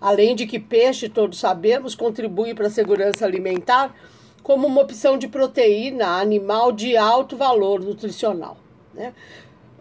Além 0.00 0.36
de 0.36 0.46
que 0.46 0.58
peixe, 0.58 1.08
todos 1.08 1.40
sabemos, 1.40 1.94
contribui 1.94 2.54
para 2.54 2.68
a 2.68 2.70
segurança 2.70 3.24
alimentar 3.24 3.94
como 4.42 4.66
uma 4.66 4.82
opção 4.82 5.18
de 5.18 5.28
proteína 5.28 6.20
animal 6.20 6.72
de 6.72 6.96
alto 6.96 7.36
valor 7.36 7.80
nutricional. 7.80 8.56
Né? 8.94 9.12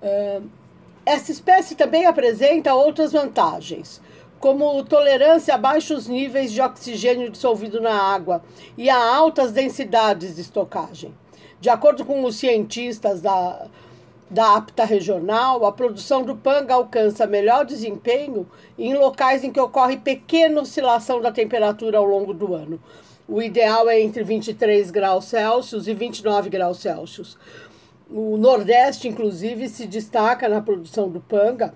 Uh, 0.01 0.49
essa 1.05 1.31
espécie 1.31 1.75
também 1.75 2.05
apresenta 2.05 2.73
outras 2.73 3.13
vantagens, 3.13 4.01
como 4.39 4.83
tolerância 4.83 5.55
a 5.55 5.57
baixos 5.57 6.07
níveis 6.07 6.51
de 6.51 6.61
oxigênio 6.61 7.29
dissolvido 7.29 7.79
na 7.79 7.93
água 7.93 8.43
e 8.77 8.89
a 8.89 9.15
altas 9.15 9.51
densidades 9.51 10.35
de 10.35 10.41
estocagem. 10.41 11.13
De 11.59 11.69
acordo 11.69 12.05
com 12.05 12.23
os 12.23 12.35
cientistas 12.35 13.19
da, 13.21 13.67
da 14.29 14.57
APTA 14.57 14.85
regional, 14.85 15.65
a 15.65 15.71
produção 15.71 16.23
do 16.23 16.35
panga 16.35 16.75
alcança 16.75 17.25
melhor 17.25 17.65
desempenho 17.65 18.47
em 18.77 18.93
locais 18.95 19.43
em 19.43 19.51
que 19.51 19.59
ocorre 19.59 19.97
pequena 19.97 20.61
oscilação 20.61 21.19
da 21.19 21.31
temperatura 21.31 21.97
ao 21.97 22.05
longo 22.05 22.33
do 22.33 22.53
ano. 22.53 22.79
O 23.27 23.41
ideal 23.41 23.89
é 23.89 23.99
entre 23.99 24.23
23 24.23 24.91
graus 24.91 25.25
Celsius 25.25 25.87
e 25.87 25.93
29 25.93 26.49
graus 26.49 26.79
Celsius. 26.79 27.37
O 28.09 28.37
Nordeste, 28.37 29.07
inclusive, 29.07 29.67
se 29.67 29.85
destaca 29.85 30.47
na 30.47 30.61
produção 30.61 31.09
do 31.09 31.19
panga 31.19 31.73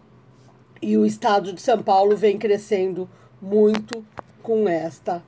e 0.82 0.98
o 0.98 1.06
estado 1.06 1.52
de 1.52 1.62
São 1.62 1.82
Paulo 1.82 2.16
vem 2.16 2.38
crescendo 2.38 3.10
muito 3.42 4.06
com 4.42 4.70
esta 4.70 5.24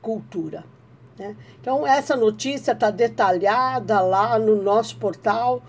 cultura. 0.00 0.75
Né? 1.18 1.36
Então, 1.60 1.86
essa 1.86 2.16
notícia 2.16 2.72
está 2.72 2.90
detalhada 2.90 4.00
lá 4.00 4.38
no 4.38 4.62
nosso 4.62 4.96
portal 4.96 5.62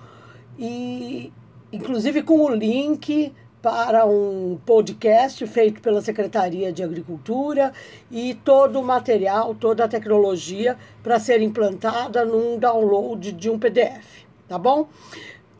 e, 0.57 1.31
inclusive, 1.71 2.23
com 2.23 2.41
o 2.41 2.49
link 2.49 3.33
para 3.61 4.05
um 4.05 4.57
podcast 4.65 5.45
feito 5.47 5.81
pela 5.81 6.01
Secretaria 6.01 6.71
de 6.71 6.83
Agricultura 6.83 7.73
e 8.09 8.35
todo 8.35 8.79
o 8.79 8.83
material, 8.83 9.55
toda 9.55 9.85
a 9.85 9.87
tecnologia 9.87 10.77
para 11.01 11.19
ser 11.19 11.41
implantada 11.41 12.23
num 12.23 12.57
download 12.57 13.31
de 13.31 13.49
um 13.49 13.57
PDF 13.57 14.27
tá 14.47 14.57
bom? 14.57 14.87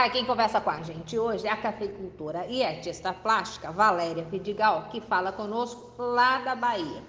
Olá, 0.00 0.08
quem 0.08 0.24
conversa 0.24 0.62
com 0.62 0.70
a 0.70 0.80
gente 0.80 1.18
hoje 1.18 1.46
é 1.46 1.50
a 1.50 1.56
cafeicultora 1.58 2.46
e 2.46 2.64
artista 2.64 3.12
plástica 3.12 3.70
Valéria 3.70 4.24
Vidigal, 4.24 4.88
que 4.90 4.98
fala 4.98 5.30
conosco 5.30 5.92
lá 5.98 6.38
da 6.38 6.54
Bahia. 6.54 7.02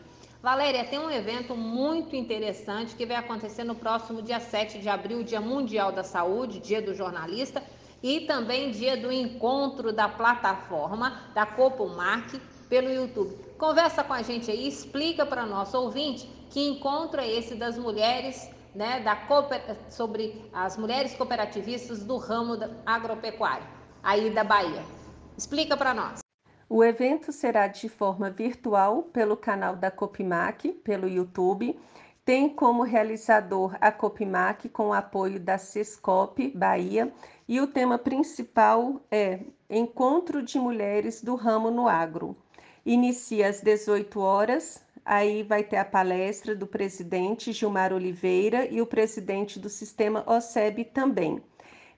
Valéria, 0.44 0.84
tem 0.84 1.00
um 1.00 1.10
evento 1.10 1.56
muito 1.56 2.18
interessante 2.18 2.94
que 2.94 3.06
vai 3.06 3.16
acontecer 3.16 3.64
no 3.64 3.76
próximo 3.76 4.22
dia 4.22 4.42
7 4.42 4.80
de 4.80 4.90
abril, 4.90 5.24
Dia 5.24 5.40
Mundial 5.40 5.94
da 5.94 6.04
Saúde, 6.04 6.60
Dia 6.60 6.82
do 6.82 6.94
Jornalista, 6.94 7.64
e 8.04 8.20
também 8.28 8.72
dia 8.72 8.98
do 8.98 9.10
encontro 9.10 9.94
da 9.94 10.10
plataforma 10.10 11.18
da 11.34 11.46
Copomark 11.46 12.42
pelo 12.68 12.92
YouTube. 12.92 13.38
Conversa 13.58 14.04
com 14.04 14.12
a 14.12 14.22
gente 14.22 14.52
aí, 14.52 14.68
explica 14.68 15.26
para 15.26 15.46
nosso 15.46 15.78
ouvinte 15.78 16.30
que 16.50 16.60
encontro 16.68 17.22
é 17.22 17.32
esse 17.32 17.56
das 17.56 17.78
mulheres 17.78 18.52
né, 18.74 19.00
da 19.02 19.18
sobre 19.90 20.50
as 20.54 20.78
mulheres 20.78 21.14
cooperativistas 21.16 22.04
do 22.04 22.18
ramo 22.18 22.58
agropecuário, 22.86 23.66
aí 24.02 24.30
da 24.30 24.44
Bahia. 24.44 24.84
Explica 25.38 25.76
para 25.76 25.94
nós. 25.94 26.20
O 26.70 26.84
evento 26.84 27.34
será 27.34 27.68
de 27.68 27.90
forma 27.90 28.30
virtual 28.30 29.04
pelo 29.04 29.36
canal 29.36 29.76
da 29.76 29.92
Copimac, 29.92 30.72
pelo 30.72 31.08
YouTube. 31.08 31.78
Tem 32.24 32.48
como 32.48 32.84
realizador 32.84 33.76
a 33.82 33.92
Copimac 33.92 34.70
com 34.70 34.90
o 34.90 34.94
apoio 34.94 35.40
da 35.40 35.58
Sescop 35.58 36.50
Bahia 36.56 37.12
e 37.48 37.60
o 37.60 37.68
tema 37.68 37.98
principal 37.98 39.02
é 39.12 39.42
Encontro 39.70 40.42
de 40.42 40.58
Mulheres 40.58 41.22
do 41.22 41.36
Ramo 41.36 41.70
no 41.70 41.90
Agro. 41.90 42.38
Inicia 42.86 43.50
às 43.50 43.60
18 43.60 44.20
horas 44.22 44.82
Aí 45.04 45.42
vai 45.42 45.64
ter 45.64 45.78
a 45.78 45.86
palestra 45.86 46.56
do 46.56 46.68
presidente 46.68 47.52
Gilmar 47.52 47.92
Oliveira 47.92 48.68
e 48.68 48.82
o 48.82 48.86
presidente 48.86 49.60
do 49.60 49.70
sistema 49.70 50.24
OSEB 50.28 50.86
também. 50.86 51.42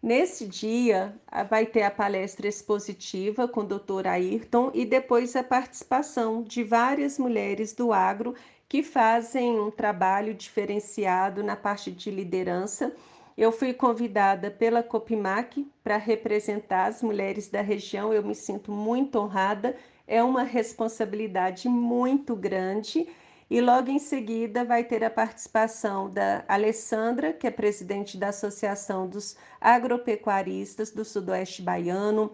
Nesse 0.01 0.45
dia, 0.45 1.17
vai 1.49 1.65
ter 1.65 1.83
a 1.83 1.91
palestra 1.91 2.47
expositiva 2.47 3.47
com 3.47 3.61
o 3.61 3.65
doutor 3.65 4.05
Ayrton 4.05 4.69
e 4.73 4.85
depois 4.85 5.35
a 5.35 5.43
participação 5.43 6.43
de 6.43 6.63
várias 6.63 7.17
mulheres 7.17 7.73
do 7.73 7.93
agro 7.93 8.35
que 8.67 8.83
fazem 8.83 9.59
um 9.59 9.71
trabalho 9.71 10.33
diferenciado 10.33 11.43
na 11.43 11.55
parte 11.55 11.91
de 11.91 12.09
liderança. 12.11 12.93
Eu 13.37 13.51
fui 13.51 13.73
convidada 13.73 14.51
pela 14.51 14.83
Copimac 14.83 15.65
para 15.83 15.97
representar 15.97 16.87
as 16.87 17.01
mulheres 17.01 17.49
da 17.49 17.61
região, 17.61 18.13
eu 18.13 18.23
me 18.23 18.35
sinto 18.35 18.71
muito 18.71 19.17
honrada 19.17 19.75
é 20.07 20.23
uma 20.23 20.43
responsabilidade 20.43 21.67
muito 21.69 22.35
grande. 22.35 23.07
E 23.49 23.61
logo 23.61 23.89
em 23.89 23.99
seguida 23.99 24.63
vai 24.63 24.83
ter 24.83 25.03
a 25.03 25.09
participação 25.09 26.09
da 26.09 26.43
Alessandra, 26.47 27.33
que 27.33 27.45
é 27.45 27.51
presidente 27.51 28.17
da 28.17 28.29
Associação 28.29 29.07
dos 29.07 29.35
Agropecuaristas 29.61 30.91
do 30.91 31.05
Sudoeste 31.05 31.61
Baiano, 31.61 32.31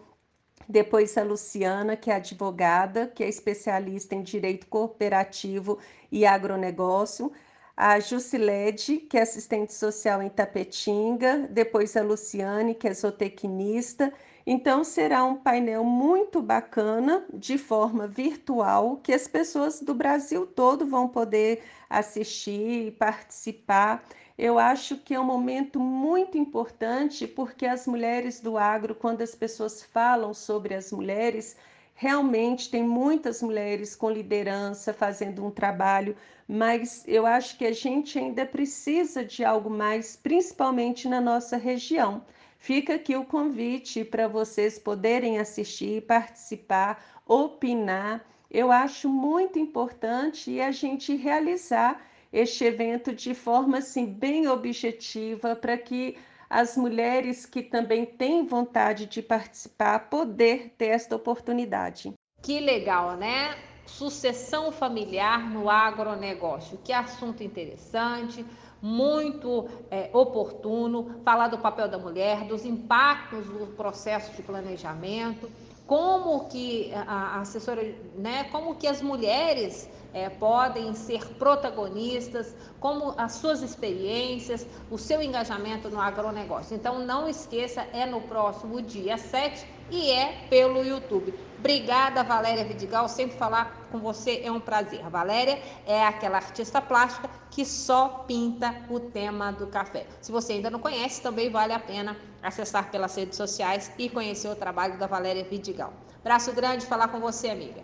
depois 0.68 1.18
a 1.18 1.24
Luciana, 1.24 1.98
que 1.98 2.12
é 2.12 2.16
advogada, 2.16 3.08
que 3.08 3.24
é 3.24 3.28
especialista 3.28 4.14
em 4.14 4.22
direito 4.22 4.68
cooperativo 4.68 5.80
e 6.12 6.26
agronegócio, 6.26 7.32
a 7.76 8.00
Jusilede, 8.00 8.98
que 8.98 9.18
é 9.18 9.22
assistente 9.22 9.74
social 9.74 10.22
em 10.22 10.30
Tapetinga, 10.30 11.48
depois 11.50 11.98
a 11.98 12.04
Luciane, 12.04 12.76
que 12.76 12.88
é 12.88 12.94
zootecnista. 12.94 14.14
Então, 14.52 14.84
será 14.84 15.24
um 15.24 15.36
painel 15.36 15.84
muito 15.84 16.42
bacana, 16.42 17.24
de 17.32 17.56
forma 17.56 18.08
virtual, 18.08 18.98
que 18.98 19.14
as 19.14 19.28
pessoas 19.28 19.80
do 19.80 19.94
Brasil 19.94 20.48
todo 20.48 20.88
vão 20.88 21.08
poder 21.08 21.62
assistir 21.88 22.88
e 22.88 22.92
participar. 22.92 24.04
Eu 24.36 24.58
acho 24.58 24.98
que 24.98 25.14
é 25.14 25.20
um 25.20 25.24
momento 25.24 25.80
muito 25.80 26.36
importante, 26.36 27.28
porque 27.28 27.68
as 27.68 27.86
mulheres 27.86 28.40
do 28.40 28.58
agro, 28.58 28.96
quando 28.96 29.22
as 29.22 29.36
pessoas 29.36 29.84
falam 29.84 30.34
sobre 30.34 30.74
as 30.74 30.92
mulheres, 30.92 31.56
realmente 31.94 32.72
tem 32.72 32.82
muitas 32.82 33.44
mulheres 33.44 33.96
com 33.96 34.10
liderança 34.10 34.92
fazendo 34.92 35.46
um 35.46 35.52
trabalho, 35.52 36.16
mas 36.48 37.04
eu 37.08 37.24
acho 37.28 37.56
que 37.56 37.66
a 37.68 37.72
gente 37.72 38.18
ainda 38.18 38.48
precisa 38.48 39.24
de 39.24 39.46
algo 39.46 39.70
mais, 39.70 40.16
principalmente 40.16 41.08
na 41.08 41.22
nossa 41.22 41.56
região. 41.56 42.24
Fica 42.60 42.96
aqui 42.96 43.16
o 43.16 43.24
convite 43.24 44.04
para 44.04 44.28
vocês 44.28 44.78
poderem 44.78 45.40
assistir, 45.40 46.06
participar, 46.06 47.02
opinar. 47.26 48.24
Eu 48.52 48.70
acho 48.70 49.08
muito 49.08 49.58
importante 49.58 50.60
a 50.60 50.70
gente 50.70 51.16
realizar 51.16 52.06
este 52.32 52.66
evento 52.66 53.16
de 53.16 53.34
forma 53.34 53.78
assim 53.78 54.06
bem 54.06 54.48
objetiva 54.48 55.56
para 55.56 55.78
que 55.78 56.18
as 56.50 56.76
mulheres 56.76 57.46
que 57.46 57.64
também 57.64 58.06
têm 58.06 58.46
vontade 58.46 59.06
de 59.06 59.22
participar 59.22 60.10
poder 60.10 60.76
ter 60.78 60.88
esta 60.88 61.16
oportunidade. 61.16 62.14
Que 62.44 62.60
legal, 62.60 63.16
né? 63.16 63.56
Sucessão 63.86 64.72
familiar 64.72 65.50
no 65.50 65.70
agronegócio. 65.70 66.78
Que 66.84 66.92
assunto 66.92 67.42
interessante, 67.42 68.46
muito 68.82 69.68
é, 69.90 70.10
oportuno. 70.14 71.22
Falar 71.24 71.48
do 71.48 71.58
papel 71.58 71.88
da 71.88 71.98
mulher, 71.98 72.46
dos 72.46 72.66
impactos 72.66 73.48
do 73.48 73.68
processo 73.76 74.36
de 74.36 74.42
planejamento, 74.42 75.50
como 75.86 76.48
que 76.48 76.92
a 76.94 77.42
assessora, 77.42 77.84
né? 78.16 78.44
Como 78.52 78.76
que 78.76 78.88
as 78.88 79.02
mulheres 79.02 79.90
é, 80.14 80.30
podem 80.30 80.94
ser 80.94 81.26
protagonistas, 81.36 82.56
como 82.80 83.16
as 83.18 83.34
suas 83.34 83.64
experiências, 83.64 84.68
o 84.92 84.98
seu 85.00 85.22
engajamento 85.22 85.90
no 85.90 86.00
agronegócio. 86.00 86.76
Então 86.76 87.00
não 87.00 87.28
esqueça, 87.28 87.82
é 87.92 88.06
no 88.06 88.22
próximo 88.22 88.82
dia 88.82 89.18
7 89.18 89.79
e 89.92 90.12
é 90.12 90.46
pelo 90.50 90.84
YouTube. 90.84 91.34
Obrigada, 91.58 92.24
Valéria 92.24 92.64
Vidigal. 92.64 93.10
Sempre 93.10 93.38
falar 93.38 93.88
com 93.92 94.00
você 94.00 94.42
é 94.44 94.52
um 94.52 94.60
prazer. 94.60 95.06
A 95.06 95.10
Valéria 95.10 95.62
é 95.86 96.04
aquela 96.04 96.38
artista 96.38 96.82
plástica 96.82 97.30
que 97.52 97.66
só 97.66 98.24
pinta 98.28 98.74
o 98.90 99.00
tema 99.00 99.52
do 99.52 99.68
café. 99.68 100.06
Se 100.22 100.32
você 100.32 100.54
ainda 100.54 100.70
não 100.70 100.80
conhece, 100.80 101.22
também 101.22 101.50
vale 101.50 101.74
a 101.74 101.80
pena 101.80 102.16
acessar 102.42 102.90
pelas 102.90 103.16
redes 103.16 103.36
sociais 103.36 103.92
e 103.98 104.10
conhecer 104.10 104.48
o 104.48 104.56
trabalho 104.56 104.98
da 104.98 105.08
Valéria 105.08 105.44
Vidigal. 105.44 105.94
Braço 106.24 106.54
grande 106.54 106.86
falar 106.86 107.10
com 107.10 107.20
você, 107.20 107.50
amiga. 107.50 107.84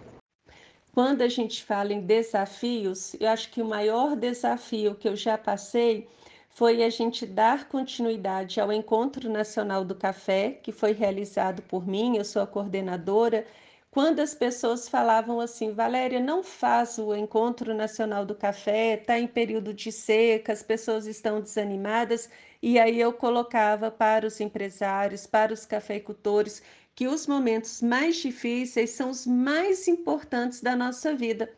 Quando 0.94 1.22
a 1.22 1.28
gente 1.28 1.62
fala 1.62 1.92
em 1.92 2.00
desafios, 2.00 3.16
eu 3.20 3.28
acho 3.28 3.52
que 3.52 3.62
o 3.62 3.68
maior 3.68 4.16
desafio 4.16 4.96
que 4.96 5.10
eu 5.10 5.16
já 5.18 5.38
passei 5.38 6.08
foi 6.56 6.84
a 6.84 6.90
gente 6.90 7.26
dar 7.26 7.68
continuidade 7.68 8.62
ao 8.62 8.72
Encontro 8.72 9.30
Nacional 9.30 9.84
do 9.84 9.94
Café, 9.94 10.52
que 10.64 10.72
foi 10.72 10.94
realizado 10.94 11.62
por 11.64 11.86
mim, 11.86 12.16
eu 12.16 12.24
sou 12.24 12.42
a 12.42 12.48
coordenadora. 12.48 13.46
Quando 13.92 14.22
as 14.22 14.34
pessoas 14.34 14.88
falavam 14.88 15.42
assim, 15.42 15.74
Valéria, 15.74 16.22
não 16.22 16.42
faz 16.42 16.98
o 16.98 17.14
Encontro 17.14 17.74
Nacional 17.74 18.26
do 18.26 18.34
Café, 18.34 18.94
está 18.94 19.20
em 19.20 19.28
período 19.28 19.74
de 19.74 19.92
seca, 19.92 20.54
as 20.54 20.64
pessoas 20.64 21.08
estão 21.08 21.42
desanimadas, 21.42 22.30
e 22.62 22.80
aí 22.80 23.02
eu 23.02 23.12
colocava 23.12 23.92
para 23.92 24.26
os 24.26 24.40
empresários, 24.40 25.28
para 25.28 25.54
os 25.54 25.66
cafeicultores, 25.66 26.64
que 26.96 27.06
os 27.06 27.28
momentos 27.28 27.82
mais 27.82 28.16
difíceis 28.16 28.92
são 28.92 29.10
os 29.10 29.28
mais 29.28 29.90
importantes 29.90 30.62
da 30.62 30.74
nossa 30.74 31.14
vida. 31.14 31.52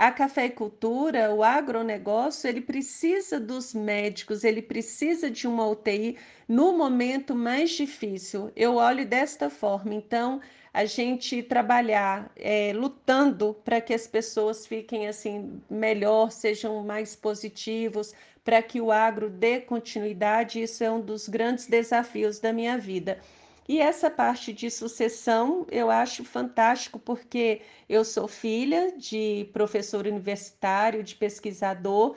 A 0.00 0.10
cafeicultura, 0.10 1.30
o 1.30 1.44
agronegócio, 1.44 2.48
ele 2.48 2.62
precisa 2.62 3.38
dos 3.38 3.74
médicos, 3.74 4.44
ele 4.44 4.62
precisa 4.62 5.30
de 5.30 5.46
uma 5.46 5.68
UTI 5.68 6.16
no 6.48 6.72
momento 6.72 7.34
mais 7.34 7.72
difícil. 7.72 8.50
Eu 8.56 8.76
olho 8.76 9.04
desta 9.04 9.50
forma. 9.50 9.92
Então, 9.92 10.40
a 10.72 10.86
gente 10.86 11.42
trabalhar 11.42 12.32
é, 12.34 12.72
lutando 12.74 13.54
para 13.62 13.78
que 13.78 13.92
as 13.92 14.06
pessoas 14.06 14.66
fiquem 14.66 15.06
assim 15.06 15.60
melhor, 15.68 16.32
sejam 16.32 16.82
mais 16.82 17.14
positivos, 17.14 18.14
para 18.42 18.62
que 18.62 18.80
o 18.80 18.90
agro 18.90 19.28
dê 19.28 19.60
continuidade, 19.60 20.62
isso 20.62 20.82
é 20.82 20.90
um 20.90 21.02
dos 21.02 21.28
grandes 21.28 21.66
desafios 21.66 22.40
da 22.40 22.54
minha 22.54 22.78
vida. 22.78 23.20
E 23.68 23.78
essa 23.80 24.10
parte 24.10 24.52
de 24.52 24.70
sucessão 24.70 25.66
eu 25.70 25.90
acho 25.90 26.24
fantástico, 26.24 26.98
porque 26.98 27.62
eu 27.88 28.04
sou 28.04 28.26
filha 28.28 28.92
de 28.96 29.48
professor 29.52 30.06
universitário, 30.06 31.02
de 31.02 31.14
pesquisador, 31.14 32.16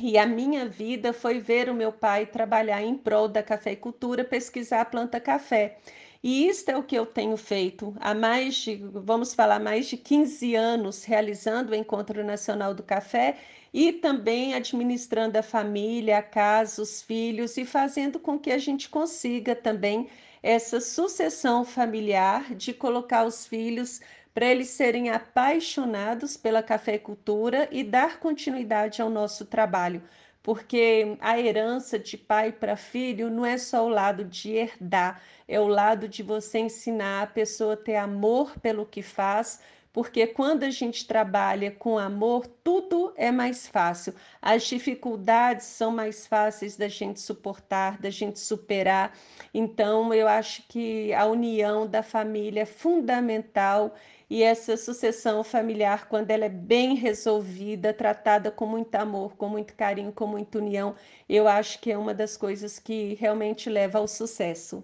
e 0.00 0.18
a 0.18 0.26
minha 0.26 0.68
vida 0.68 1.12
foi 1.12 1.38
ver 1.38 1.68
o 1.70 1.74
meu 1.74 1.92
pai 1.92 2.26
trabalhar 2.26 2.82
em 2.82 2.96
prol 2.96 3.28
da 3.28 3.42
cafeicultura, 3.42 4.24
pesquisar 4.24 4.80
a 4.82 4.84
planta 4.84 5.20
café. 5.20 5.78
E 6.22 6.46
isto 6.46 6.68
é 6.70 6.76
o 6.76 6.82
que 6.84 6.94
eu 6.96 7.04
tenho 7.04 7.36
feito 7.36 7.94
há 8.00 8.14
mais 8.14 8.54
de, 8.54 8.76
vamos 8.76 9.34
falar, 9.34 9.58
mais 9.60 9.86
de 9.88 9.96
15 9.96 10.54
anos, 10.54 11.04
realizando 11.04 11.72
o 11.72 11.74
Encontro 11.74 12.22
Nacional 12.24 12.72
do 12.74 12.82
Café 12.82 13.38
e 13.74 13.92
também 13.92 14.54
administrando 14.54 15.36
a 15.38 15.42
família, 15.42 16.18
a 16.18 16.22
casa, 16.22 16.80
os 16.80 17.02
filhos 17.02 17.56
e 17.56 17.64
fazendo 17.64 18.20
com 18.20 18.38
que 18.38 18.52
a 18.52 18.58
gente 18.58 18.88
consiga 18.88 19.54
também 19.56 20.08
essa 20.42 20.80
sucessão 20.80 21.64
familiar 21.64 22.54
de 22.54 22.72
colocar 22.72 23.24
os 23.24 23.46
filhos 23.46 24.00
para 24.34 24.46
eles 24.46 24.68
serem 24.68 25.10
apaixonados 25.10 26.36
pela 26.36 26.62
cafeicultura 26.62 27.68
e 27.70 27.82
dar 27.84 28.18
continuidade 28.18 29.02
ao 29.02 29.10
nosso 29.10 29.44
trabalho, 29.44 30.02
porque 30.42 31.16
a 31.20 31.38
herança 31.38 31.98
de 31.98 32.16
pai 32.16 32.50
para 32.52 32.76
filho 32.76 33.30
não 33.30 33.46
é 33.46 33.56
só 33.56 33.84
o 33.84 33.88
lado 33.88 34.24
de 34.24 34.52
herdar, 34.52 35.22
é 35.46 35.60
o 35.60 35.68
lado 35.68 36.08
de 36.08 36.22
você 36.22 36.58
ensinar 36.58 37.22
a 37.22 37.26
pessoa 37.26 37.74
a 37.74 37.76
ter 37.76 37.96
amor 37.96 38.58
pelo 38.58 38.84
que 38.84 39.02
faz, 39.02 39.60
porque 39.92 40.26
quando 40.26 40.62
a 40.64 40.70
gente 40.70 41.06
trabalha 41.06 41.70
com 41.70 41.98
amor, 41.98 42.46
tudo 42.64 43.12
é 43.14 43.30
mais 43.30 43.66
fácil. 43.68 44.14
As 44.40 44.64
dificuldades 44.64 45.66
são 45.66 45.90
mais 45.90 46.26
fáceis 46.26 46.78
da 46.78 46.88
gente 46.88 47.20
suportar, 47.20 47.98
da 47.98 48.08
gente 48.08 48.40
superar. 48.40 49.12
Então, 49.52 50.14
eu 50.14 50.26
acho 50.26 50.62
que 50.66 51.12
a 51.12 51.26
união 51.26 51.86
da 51.86 52.02
família 52.02 52.62
é 52.62 52.66
fundamental 52.66 53.94
e 54.32 54.42
essa 54.42 54.78
sucessão 54.78 55.44
familiar, 55.44 56.08
quando 56.08 56.30
ela 56.30 56.46
é 56.46 56.48
bem 56.48 56.94
resolvida, 56.94 57.92
tratada 57.92 58.50
com 58.50 58.64
muito 58.64 58.94
amor, 58.94 59.36
com 59.36 59.46
muito 59.46 59.74
carinho, 59.74 60.10
com 60.10 60.26
muita 60.26 60.56
união, 60.56 60.94
eu 61.28 61.46
acho 61.46 61.78
que 61.80 61.92
é 61.92 61.98
uma 61.98 62.14
das 62.14 62.34
coisas 62.34 62.78
que 62.78 63.12
realmente 63.20 63.68
leva 63.68 63.98
ao 63.98 64.08
sucesso. 64.08 64.82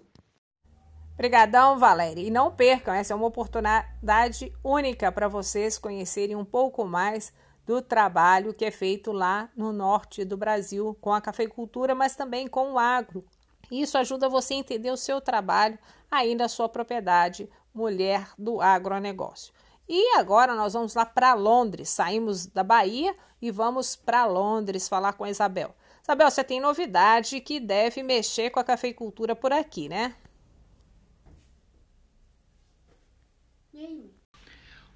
Obrigadão, 1.15 1.79
Valéria. 1.79 2.21
E 2.21 2.29
não 2.29 2.55
percam, 2.55 2.93
essa 2.93 3.11
é 3.11 3.15
uma 3.15 3.25
oportunidade 3.25 4.53
única 4.63 5.11
para 5.11 5.27
vocês 5.27 5.79
conhecerem 5.79 6.35
um 6.35 6.45
pouco 6.45 6.85
mais 6.85 7.33
do 7.65 7.81
trabalho 7.81 8.53
que 8.53 8.65
é 8.65 8.69
feito 8.69 9.11
lá 9.11 9.49
no 9.57 9.73
norte 9.73 10.23
do 10.23 10.37
Brasil 10.37 10.95
com 11.01 11.11
a 11.11 11.19
cafeicultura, 11.19 11.95
mas 11.95 12.15
também 12.15 12.47
com 12.47 12.73
o 12.73 12.77
agro. 12.77 13.25
Isso 13.71 13.97
ajuda 13.97 14.29
você 14.29 14.53
a 14.53 14.57
entender 14.57 14.91
o 14.91 14.97
seu 14.97 15.19
trabalho 15.19 15.79
aí 16.11 16.35
na 16.35 16.47
sua 16.47 16.69
propriedade, 16.69 17.49
mulher 17.79 18.29
do 18.37 18.61
agronegócio. 18.61 19.53
E 19.87 20.17
agora 20.17 20.53
nós 20.53 20.73
vamos 20.73 20.93
lá 20.93 21.05
para 21.05 21.33
Londres. 21.33 21.89
Saímos 21.89 22.45
da 22.45 22.63
Bahia 22.63 23.15
e 23.41 23.49
vamos 23.49 23.95
para 23.95 24.25
Londres 24.25 24.87
falar 24.87 25.13
com 25.13 25.23
a 25.23 25.29
Isabel. 25.29 25.73
Isabel, 26.03 26.29
você 26.29 26.43
tem 26.43 26.59
novidade 26.59 27.39
que 27.39 27.59
deve 27.59 28.03
mexer 28.03 28.49
com 28.49 28.59
a 28.59 28.63
cafeicultura 28.63 29.35
por 29.35 29.53
aqui, 29.53 29.87
né? 29.87 30.15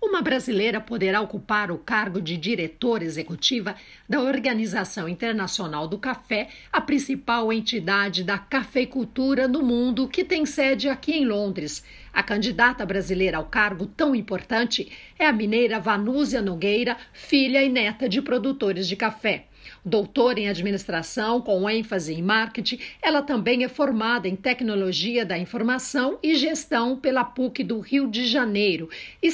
Uma 0.05 0.21
brasileira 0.21 0.81
poderá 0.81 1.21
ocupar 1.21 1.71
o 1.71 1.77
cargo 1.77 2.21
de 2.21 2.35
diretora 2.35 3.05
executiva 3.05 3.73
da 4.07 4.19
Organização 4.21 5.07
Internacional 5.07 5.87
do 5.87 5.97
Café, 5.97 6.49
a 6.71 6.81
principal 6.81 7.53
entidade 7.53 8.21
da 8.21 8.37
cafeicultura 8.37 9.47
no 9.47 9.63
mundo, 9.63 10.09
que 10.09 10.25
tem 10.25 10.45
sede 10.45 10.89
aqui 10.89 11.13
em 11.13 11.25
Londres. 11.25 11.85
A 12.11 12.21
candidata 12.21 12.85
brasileira 12.85 13.37
ao 13.37 13.45
cargo 13.45 13.87
tão 13.87 14.13
importante 14.13 14.91
é 15.17 15.25
a 15.25 15.31
mineira 15.31 15.79
Vanúzia 15.79 16.41
Nogueira, 16.41 16.97
filha 17.13 17.63
e 17.63 17.69
neta 17.69 18.07
de 18.07 18.21
produtores 18.21 18.89
de 18.89 18.97
café. 18.97 19.47
Doutora 19.86 20.39
em 20.39 20.49
administração 20.49 21.41
com 21.41 21.69
ênfase 21.69 22.13
em 22.13 22.21
marketing, 22.21 22.80
ela 23.02 23.21
também 23.21 23.63
é 23.63 23.67
formada 23.67 24.28
em 24.28 24.36
tecnologia 24.36 25.26
da 25.26 25.38
informação 25.38 26.17
e 26.21 26.36
gestão 26.36 26.97
pela 26.97 27.23
PUC 27.23 27.63
do 27.63 27.80
Rio 27.80 28.08
de 28.08 28.26
Janeiro. 28.26 28.89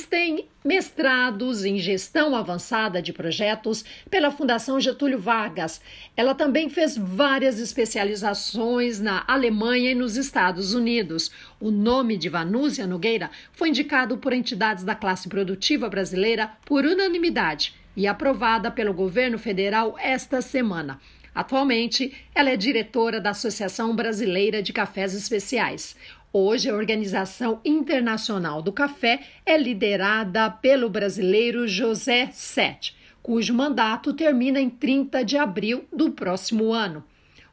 Tem 0.09 0.47
mestrados 0.65 1.63
em 1.63 1.77
gestão 1.77 2.35
avançada 2.35 3.01
de 3.01 3.13
projetos 3.13 3.85
pela 4.09 4.31
Fundação 4.31 4.79
Getúlio 4.79 5.19
Vargas. 5.19 5.79
Ela 6.17 6.35
também 6.35 6.67
fez 6.67 6.97
várias 6.97 7.59
especializações 7.59 8.99
na 8.99 9.23
Alemanha 9.27 9.91
e 9.91 9.95
nos 9.95 10.17
Estados 10.17 10.73
Unidos. 10.73 11.31
O 11.59 11.71
nome 11.71 12.17
de 12.17 12.27
Vanúzia 12.27 12.85
Nogueira 12.85 13.29
foi 13.53 13.69
indicado 13.69 14.17
por 14.17 14.33
entidades 14.33 14.83
da 14.83 14.95
classe 14.95 15.29
produtiva 15.29 15.87
brasileira 15.87 16.51
por 16.65 16.85
unanimidade 16.85 17.78
e 17.95 18.07
aprovada 18.07 18.71
pelo 18.71 18.93
governo 18.93 19.37
federal 19.37 19.95
esta 19.99 20.41
semana. 20.41 20.99
Atualmente, 21.33 22.13
ela 22.33 22.49
é 22.49 22.57
diretora 22.57 23.21
da 23.21 23.29
Associação 23.29 23.95
Brasileira 23.95 24.61
de 24.61 24.73
Cafés 24.73 25.13
Especiais. 25.13 25.95
Hoje, 26.31 26.69
a 26.69 26.75
Organização 26.75 27.59
Internacional 27.63 28.61
do 28.61 28.71
Café 28.71 29.21
é 29.45 29.57
liderada 29.57 30.49
pelo 30.49 30.89
brasileiro 30.89 31.67
José 31.67 32.29
Sete, 32.31 32.95
cujo 33.21 33.53
mandato 33.53 34.13
termina 34.13 34.59
em 34.59 34.69
30 34.69 35.23
de 35.23 35.37
abril 35.37 35.85
do 35.91 36.11
próximo 36.11 36.71
ano. 36.71 37.03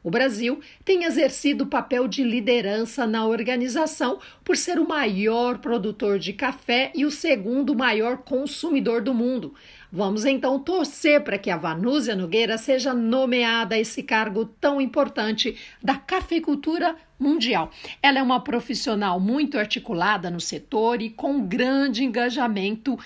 O 0.07 0.09
Brasil 0.09 0.61
tem 0.85 1.03
exercido 1.03 1.65
o 1.65 1.67
papel 1.67 2.07
de 2.07 2.23
liderança 2.23 3.05
na 3.05 3.27
organização 3.27 4.19
por 4.41 4.55
ser 4.55 4.79
o 4.79 4.87
maior 4.87 5.57
produtor 5.57 6.17
de 6.17 6.31
café 6.31 6.93
e 6.95 7.03
o 7.03 7.11
segundo 7.11 7.75
maior 7.75 8.19
consumidor 8.19 9.01
do 9.01 9.13
mundo. 9.13 9.53
Vamos 9.91 10.23
então 10.23 10.57
torcer 10.59 11.25
para 11.25 11.37
que 11.37 11.49
a 11.49 11.57
Vanúzia 11.57 12.15
Nogueira 12.15 12.57
seja 12.57 12.93
nomeada 12.93 13.75
a 13.75 13.79
esse 13.79 14.01
cargo 14.01 14.45
tão 14.45 14.79
importante 14.79 15.57
da 15.83 15.95
cafeicultura 15.95 16.95
mundial. 17.19 17.69
Ela 18.01 18.19
é 18.19 18.23
uma 18.23 18.39
profissional 18.39 19.19
muito 19.19 19.59
articulada 19.59 20.31
no 20.31 20.39
setor 20.39 21.01
e 21.01 21.09
com 21.09 21.45
grande 21.45 22.05
engajamento 22.05 22.97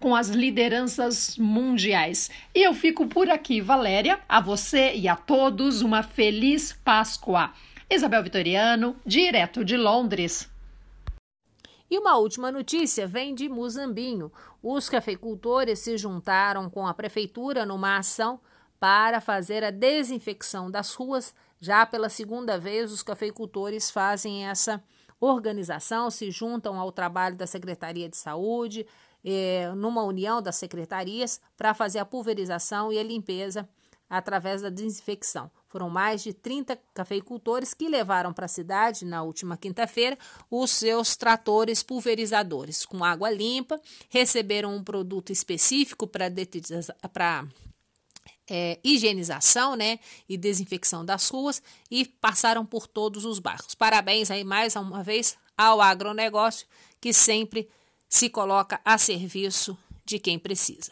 com 0.00 0.16
as 0.16 0.30
lideranças 0.30 1.36
mundiais. 1.36 2.30
E 2.54 2.62
eu 2.62 2.72
fico 2.72 3.06
por 3.06 3.28
aqui, 3.28 3.60
Valéria. 3.60 4.18
A 4.26 4.40
você 4.40 4.94
e 4.94 5.06
a 5.06 5.14
todos 5.14 5.82
uma 5.82 6.02
feliz 6.02 6.72
Páscoa. 6.72 7.52
Isabel 7.88 8.22
Vitoriano, 8.22 8.96
direto 9.04 9.64
de 9.64 9.76
Londres. 9.76 10.50
E 11.90 11.98
uma 11.98 12.16
última 12.16 12.50
notícia 12.50 13.06
vem 13.06 13.34
de 13.34 13.48
Muzambinho. 13.48 14.32
Os 14.62 14.88
cafeicultores 14.88 15.80
se 15.80 15.98
juntaram 15.98 16.70
com 16.70 16.86
a 16.86 16.94
prefeitura 16.94 17.66
numa 17.66 17.98
ação 17.98 18.40
para 18.78 19.20
fazer 19.20 19.62
a 19.62 19.70
desinfecção 19.70 20.70
das 20.70 20.94
ruas. 20.94 21.34
Já 21.60 21.84
pela 21.84 22.08
segunda 22.08 22.58
vez, 22.58 22.90
os 22.90 23.02
cafeicultores 23.02 23.90
fazem 23.90 24.46
essa 24.46 24.82
organização, 25.20 26.10
se 26.10 26.30
juntam 26.30 26.78
ao 26.78 26.90
trabalho 26.90 27.36
da 27.36 27.46
Secretaria 27.46 28.08
de 28.08 28.16
Saúde, 28.16 28.86
é, 29.24 29.70
numa 29.76 30.02
união 30.02 30.40
das 30.40 30.56
secretarias 30.56 31.40
para 31.56 31.74
fazer 31.74 31.98
a 31.98 32.04
pulverização 32.04 32.92
e 32.92 32.98
a 32.98 33.02
limpeza 33.02 33.68
através 34.10 34.60
da 34.60 34.68
desinfecção. 34.68 35.48
Foram 35.68 35.88
mais 35.88 36.22
de 36.24 36.32
30 36.32 36.76
cafeicultores 36.92 37.72
que 37.72 37.88
levaram 37.88 38.32
para 38.32 38.46
a 38.46 38.48
cidade, 38.48 39.04
na 39.04 39.22
última 39.22 39.56
quinta-feira, 39.56 40.18
os 40.50 40.72
seus 40.72 41.14
tratores 41.14 41.80
pulverizadores 41.80 42.84
com 42.84 43.04
água 43.04 43.30
limpa, 43.30 43.80
receberam 44.08 44.74
um 44.74 44.82
produto 44.82 45.30
específico 45.30 46.08
para 46.08 46.26
é, 48.50 48.80
higienização 48.82 49.76
né, 49.76 50.00
e 50.28 50.36
desinfecção 50.36 51.04
das 51.04 51.28
ruas 51.28 51.62
e 51.88 52.04
passaram 52.04 52.66
por 52.66 52.88
todos 52.88 53.24
os 53.24 53.38
bairros. 53.38 53.76
Parabéns 53.76 54.28
aí 54.28 54.42
mais 54.42 54.74
uma 54.74 55.04
vez 55.04 55.38
ao 55.56 55.80
agronegócio 55.80 56.66
que 57.00 57.12
sempre 57.12 57.68
se 58.10 58.28
coloca 58.28 58.80
a 58.84 58.98
serviço 58.98 59.78
de 60.04 60.18
quem 60.18 60.38
precisa. 60.38 60.90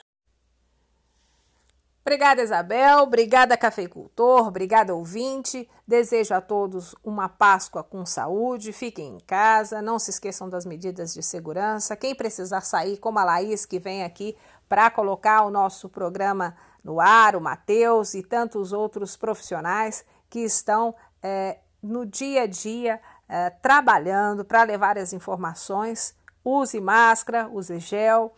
Obrigada, 2.08 2.40
Isabel. 2.40 3.00
Obrigada, 3.00 3.54
cafeicultor. 3.54 4.46
Obrigada, 4.46 4.94
ouvinte. 4.94 5.68
Desejo 5.86 6.32
a 6.32 6.40
todos 6.40 6.94
uma 7.04 7.28
Páscoa 7.28 7.84
com 7.84 8.06
saúde. 8.06 8.72
Fiquem 8.72 9.16
em 9.16 9.20
casa. 9.20 9.82
Não 9.82 9.98
se 9.98 10.10
esqueçam 10.10 10.48
das 10.48 10.64
medidas 10.64 11.12
de 11.12 11.22
segurança. 11.22 11.96
Quem 11.96 12.14
precisar 12.14 12.62
sair, 12.62 12.96
como 12.96 13.18
a 13.18 13.24
Laís, 13.24 13.66
que 13.66 13.78
vem 13.78 14.04
aqui 14.04 14.34
para 14.66 14.88
colocar 14.90 15.42
o 15.42 15.50
nosso 15.50 15.86
programa 15.88 16.56
no 16.82 16.98
ar, 16.98 17.36
o 17.36 17.42
Matheus 17.42 18.14
e 18.14 18.22
tantos 18.22 18.72
outros 18.72 19.14
profissionais 19.14 20.02
que 20.30 20.40
estão 20.40 20.94
é, 21.22 21.58
no 21.82 22.06
dia 22.06 22.44
a 22.44 22.46
dia 22.46 23.00
é, 23.28 23.50
trabalhando 23.50 24.46
para 24.46 24.62
levar 24.62 24.96
as 24.96 25.12
informações 25.12 26.14
Use 26.50 26.80
máscara, 26.80 27.46
use 27.48 27.78
gel 27.78 28.34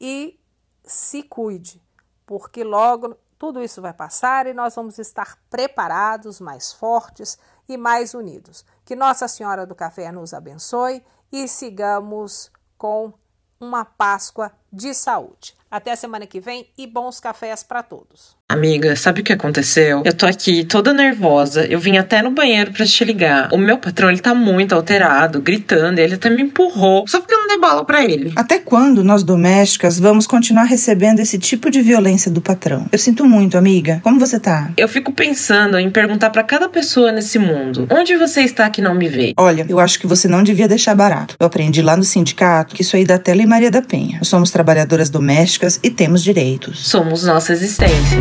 e 0.00 0.36
se 0.82 1.22
cuide, 1.22 1.80
porque 2.26 2.64
logo 2.64 3.16
tudo 3.38 3.62
isso 3.62 3.80
vai 3.80 3.92
passar 3.92 4.48
e 4.48 4.52
nós 4.52 4.74
vamos 4.74 4.98
estar 4.98 5.38
preparados, 5.48 6.40
mais 6.40 6.72
fortes 6.72 7.38
e 7.68 7.76
mais 7.76 8.14
unidos. 8.14 8.64
Que 8.84 8.96
Nossa 8.96 9.28
Senhora 9.28 9.64
do 9.64 9.76
Café 9.76 10.10
nos 10.10 10.34
abençoe 10.34 11.04
e 11.30 11.46
sigamos 11.46 12.50
com 12.76 13.14
uma 13.60 13.84
Páscoa 13.84 14.50
de 14.72 14.94
saúde. 14.94 15.54
Até 15.70 15.90
a 15.90 15.96
semana 15.96 16.26
que 16.26 16.38
vem 16.38 16.66
e 16.76 16.86
bons 16.86 17.18
cafés 17.18 17.62
para 17.62 17.82
todos. 17.82 18.36
Amiga, 18.46 18.94
sabe 18.94 19.22
o 19.22 19.24
que 19.24 19.32
aconteceu? 19.32 20.02
Eu 20.04 20.12
tô 20.12 20.26
aqui 20.26 20.62
toda 20.62 20.92
nervosa. 20.92 21.64
Eu 21.64 21.80
vim 21.80 21.96
até 21.96 22.20
no 22.20 22.30
banheiro 22.30 22.70
para 22.70 22.84
te 22.84 23.02
ligar. 23.02 23.48
O 23.50 23.56
meu 23.56 23.78
patrão, 23.78 24.10
ele 24.10 24.20
tá 24.20 24.34
muito 24.34 24.74
alterado, 24.74 25.40
gritando. 25.40 25.98
Ele 25.98 26.16
até 26.16 26.28
me 26.28 26.42
empurrou. 26.42 27.08
Só 27.08 27.18
porque 27.18 27.32
eu 27.32 27.38
não 27.38 27.48
dei 27.48 27.58
bola 27.58 27.82
para 27.86 28.04
ele. 28.04 28.30
Até 28.36 28.58
quando 28.58 29.02
nós 29.02 29.22
domésticas 29.22 29.98
vamos 29.98 30.26
continuar 30.26 30.64
recebendo 30.64 31.20
esse 31.20 31.38
tipo 31.38 31.70
de 31.70 31.80
violência 31.80 32.30
do 32.30 32.42
patrão? 32.42 32.84
Eu 32.92 32.98
sinto 32.98 33.24
muito, 33.24 33.56
amiga. 33.56 34.02
Como 34.04 34.20
você 34.20 34.38
tá? 34.38 34.70
Eu 34.76 34.86
fico 34.86 35.12
pensando 35.12 35.78
em 35.78 35.90
perguntar 35.90 36.28
para 36.28 36.42
cada 36.42 36.68
pessoa 36.68 37.10
nesse 37.10 37.38
mundo: 37.38 37.86
onde 37.90 38.14
você 38.18 38.42
está 38.42 38.68
que 38.68 38.82
não 38.82 38.94
me 38.94 39.08
vê? 39.08 39.32
Olha, 39.38 39.64
eu 39.66 39.80
acho 39.80 39.98
que 39.98 40.06
você 40.06 40.28
não 40.28 40.42
devia 40.42 40.68
deixar 40.68 40.94
barato. 40.94 41.36
Eu 41.40 41.46
aprendi 41.46 41.80
lá 41.80 41.96
no 41.96 42.04
sindicato 42.04 42.74
que 42.74 42.82
isso 42.82 42.96
aí 42.96 43.06
dá 43.06 43.14
até 43.14 43.32
Lei 43.32 43.46
Maria 43.46 43.70
da 43.70 43.80
Penha. 43.80 44.18
Nós 44.18 44.28
somos 44.28 44.50
trabalhadoras 44.62 45.10
domésticas 45.10 45.80
e 45.82 45.90
temos 45.90 46.22
direitos. 46.22 46.88
Somos 46.88 47.24
nossa 47.24 47.52
existência. 47.52 48.18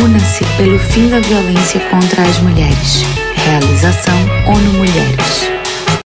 Una-se 0.00 0.44
pelo 0.56 0.78
fim 0.78 1.10
da 1.10 1.18
violência 1.18 1.80
contra 1.90 2.22
as 2.22 2.38
mulheres. 2.38 3.02
Realização 3.44 4.16
ONU 4.46 4.72
Mulheres. 4.74 5.61